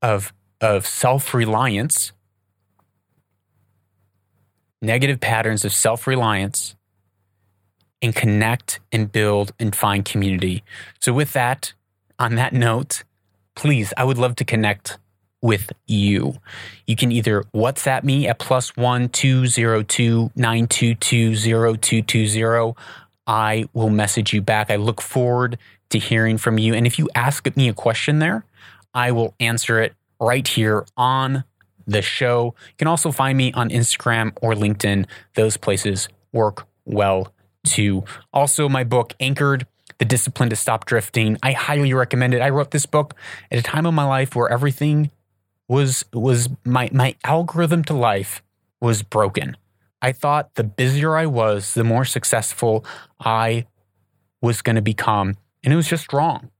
of 0.00 0.32
of 0.60 0.86
self-reliance 0.86 2.12
negative 4.84 5.20
patterns 5.20 5.64
of 5.64 5.72
self 5.72 6.06
reliance 6.06 6.76
and 8.02 8.14
connect 8.14 8.80
and 8.92 9.10
build 9.10 9.52
and 9.58 9.74
find 9.74 10.04
community. 10.04 10.62
So, 11.00 11.12
with 11.12 11.32
that, 11.32 11.72
on 12.18 12.34
that 12.34 12.52
note, 12.52 13.02
please, 13.56 13.92
I 13.96 14.04
would 14.04 14.18
love 14.18 14.36
to 14.36 14.44
connect 14.44 14.98
with 15.44 15.70
you. 15.86 16.34
You 16.86 16.96
can 16.96 17.12
either 17.12 17.42
WhatsApp 17.54 18.02
me 18.02 18.26
at 18.26 18.38
plus 18.38 18.74
one 18.78 19.10
two 19.10 19.46
zero 19.46 19.82
two 19.82 20.30
nine 20.34 20.66
two 20.66 20.94
two 20.94 21.34
zero 21.34 21.76
two 21.76 22.00
two 22.00 22.26
zero. 22.26 22.74
I 23.26 23.66
will 23.74 23.90
message 23.90 24.32
you 24.32 24.40
back. 24.40 24.70
I 24.70 24.76
look 24.76 25.02
forward 25.02 25.58
to 25.90 25.98
hearing 25.98 26.38
from 26.38 26.58
you. 26.58 26.72
And 26.72 26.86
if 26.86 26.98
you 26.98 27.10
ask 27.14 27.54
me 27.56 27.68
a 27.68 27.74
question 27.74 28.20
there, 28.20 28.46
I 28.94 29.12
will 29.12 29.34
answer 29.38 29.82
it 29.82 29.92
right 30.18 30.48
here 30.48 30.86
on 30.96 31.44
the 31.86 32.00
show. 32.00 32.54
You 32.68 32.74
can 32.78 32.88
also 32.88 33.12
find 33.12 33.36
me 33.36 33.52
on 33.52 33.68
Instagram 33.68 34.32
or 34.40 34.54
LinkedIn. 34.54 35.04
Those 35.34 35.58
places 35.58 36.08
work 36.32 36.66
well 36.86 37.34
too. 37.66 38.04
Also, 38.32 38.66
my 38.66 38.82
book, 38.82 39.12
Anchored 39.20 39.66
The 39.98 40.06
Discipline 40.06 40.48
to 40.48 40.56
Stop 40.56 40.86
Drifting. 40.86 41.36
I 41.42 41.52
highly 41.52 41.92
recommend 41.92 42.32
it. 42.32 42.40
I 42.40 42.48
wrote 42.48 42.70
this 42.70 42.86
book 42.86 43.14
at 43.50 43.58
a 43.58 43.62
time 43.62 43.84
of 43.84 43.92
my 43.92 44.04
life 44.04 44.34
where 44.34 44.48
everything 44.48 45.10
was 45.68 46.04
was 46.12 46.48
my 46.64 46.88
my 46.92 47.16
algorithm 47.24 47.84
to 47.84 47.94
life 47.94 48.42
was 48.80 49.02
broken. 49.02 49.56
I 50.02 50.12
thought 50.12 50.54
the 50.54 50.64
busier 50.64 51.16
I 51.16 51.26
was, 51.26 51.74
the 51.74 51.84
more 51.84 52.04
successful 52.04 52.84
I 53.20 53.66
was 54.42 54.60
going 54.60 54.76
to 54.76 54.82
become, 54.82 55.36
and 55.62 55.72
it 55.72 55.76
was 55.76 55.88
just 55.88 56.12
wrong. 56.12 56.50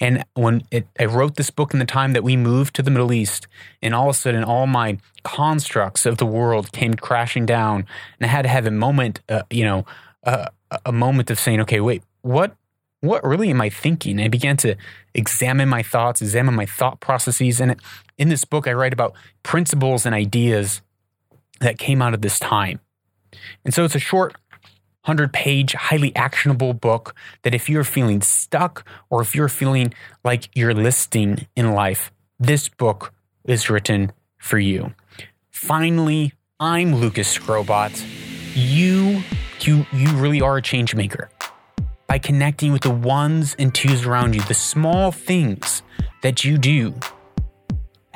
And 0.00 0.24
when 0.34 0.62
it, 0.70 0.86
I 0.98 1.06
wrote 1.06 1.36
this 1.36 1.50
book 1.50 1.72
in 1.72 1.80
the 1.80 1.84
time 1.84 2.12
that 2.12 2.22
we 2.22 2.36
moved 2.36 2.74
to 2.76 2.82
the 2.82 2.90
Middle 2.90 3.12
East, 3.12 3.46
and 3.82 3.94
all 3.94 4.08
of 4.08 4.14
a 4.14 4.18
sudden, 4.18 4.44
all 4.44 4.66
my 4.66 4.98
constructs 5.24 6.06
of 6.06 6.18
the 6.18 6.26
world 6.26 6.72
came 6.72 6.94
crashing 6.94 7.46
down, 7.46 7.84
and 8.18 8.26
I 8.26 8.28
had 8.28 8.42
to 8.42 8.48
have 8.48 8.66
a 8.66 8.70
moment, 8.70 9.20
uh, 9.28 9.42
you 9.50 9.64
know, 9.64 9.84
uh, 10.24 10.46
a 10.86 10.92
moment 10.92 11.30
of 11.30 11.38
saying, 11.38 11.60
"Okay, 11.62 11.80
wait, 11.80 12.02
what, 12.22 12.56
what 13.00 13.24
really 13.24 13.50
am 13.50 13.60
I 13.60 13.70
thinking?" 13.70 14.18
And 14.18 14.24
I 14.24 14.28
began 14.28 14.56
to 14.58 14.76
examine 15.14 15.68
my 15.68 15.82
thoughts, 15.82 16.22
examine 16.22 16.54
my 16.54 16.66
thought 16.66 17.00
processes, 17.00 17.60
and 17.60 17.76
in 18.18 18.28
this 18.28 18.44
book, 18.44 18.66
I 18.66 18.72
write 18.72 18.92
about 18.92 19.14
principles 19.42 20.04
and 20.04 20.14
ideas 20.14 20.82
that 21.60 21.78
came 21.78 22.02
out 22.02 22.14
of 22.14 22.20
this 22.20 22.38
time. 22.38 22.80
And 23.64 23.72
so 23.72 23.84
it's 23.84 23.94
a 23.94 24.00
short 24.00 24.34
100 25.04 25.32
page, 25.32 25.72
highly 25.72 26.14
actionable 26.14 26.74
book 26.74 27.14
that 27.42 27.54
if 27.54 27.68
you're 27.68 27.84
feeling 27.84 28.20
stuck 28.20 28.86
or 29.08 29.22
if 29.22 29.34
you're 29.34 29.48
feeling 29.48 29.94
like 30.24 30.50
you're 30.54 30.74
listing 30.74 31.46
in 31.56 31.72
life, 31.72 32.12
this 32.38 32.68
book 32.68 33.14
is 33.44 33.70
written 33.70 34.12
for 34.38 34.58
you. 34.58 34.92
Finally, 35.50 36.32
I'm 36.60 36.96
Lucas 36.96 37.38
Skrobot. 37.38 38.04
You, 38.54 39.22
you, 39.60 39.86
you 39.92 40.08
really 40.16 40.40
are 40.40 40.56
a 40.56 40.62
change 40.62 40.94
maker. 40.94 41.30
By 42.06 42.18
connecting 42.18 42.72
with 42.72 42.82
the 42.82 42.90
ones 42.90 43.54
and 43.58 43.74
twos 43.74 44.04
around 44.04 44.34
you, 44.34 44.40
the 44.42 44.54
small 44.54 45.12
things 45.12 45.82
that 46.22 46.44
you 46.44 46.58
do 46.58 46.94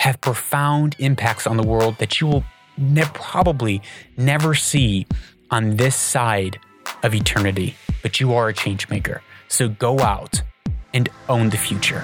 have 0.03 0.21
profound 0.21 0.97
impacts 0.99 1.47
on 1.47 1.57
the 1.57 1.63
world 1.63 1.97
that 1.99 2.21
you 2.21 2.27
will 2.27 2.43
ne- 2.77 3.05
probably 3.15 3.81
never 4.17 4.53
see 4.53 5.07
on 5.53 5.77
this 5.77 5.95
side 5.95 6.59
of 7.05 7.15
eternity, 7.15 7.77
but 8.03 8.19
you 8.19 8.35
are 8.35 8.49
a 8.49 8.53
change 8.53 8.89
maker. 8.89 9.23
So 9.47 9.69
go 9.69 10.01
out 10.01 10.43
and 10.93 11.09
own 11.29 11.51
the 11.51 11.57
future. 11.57 12.03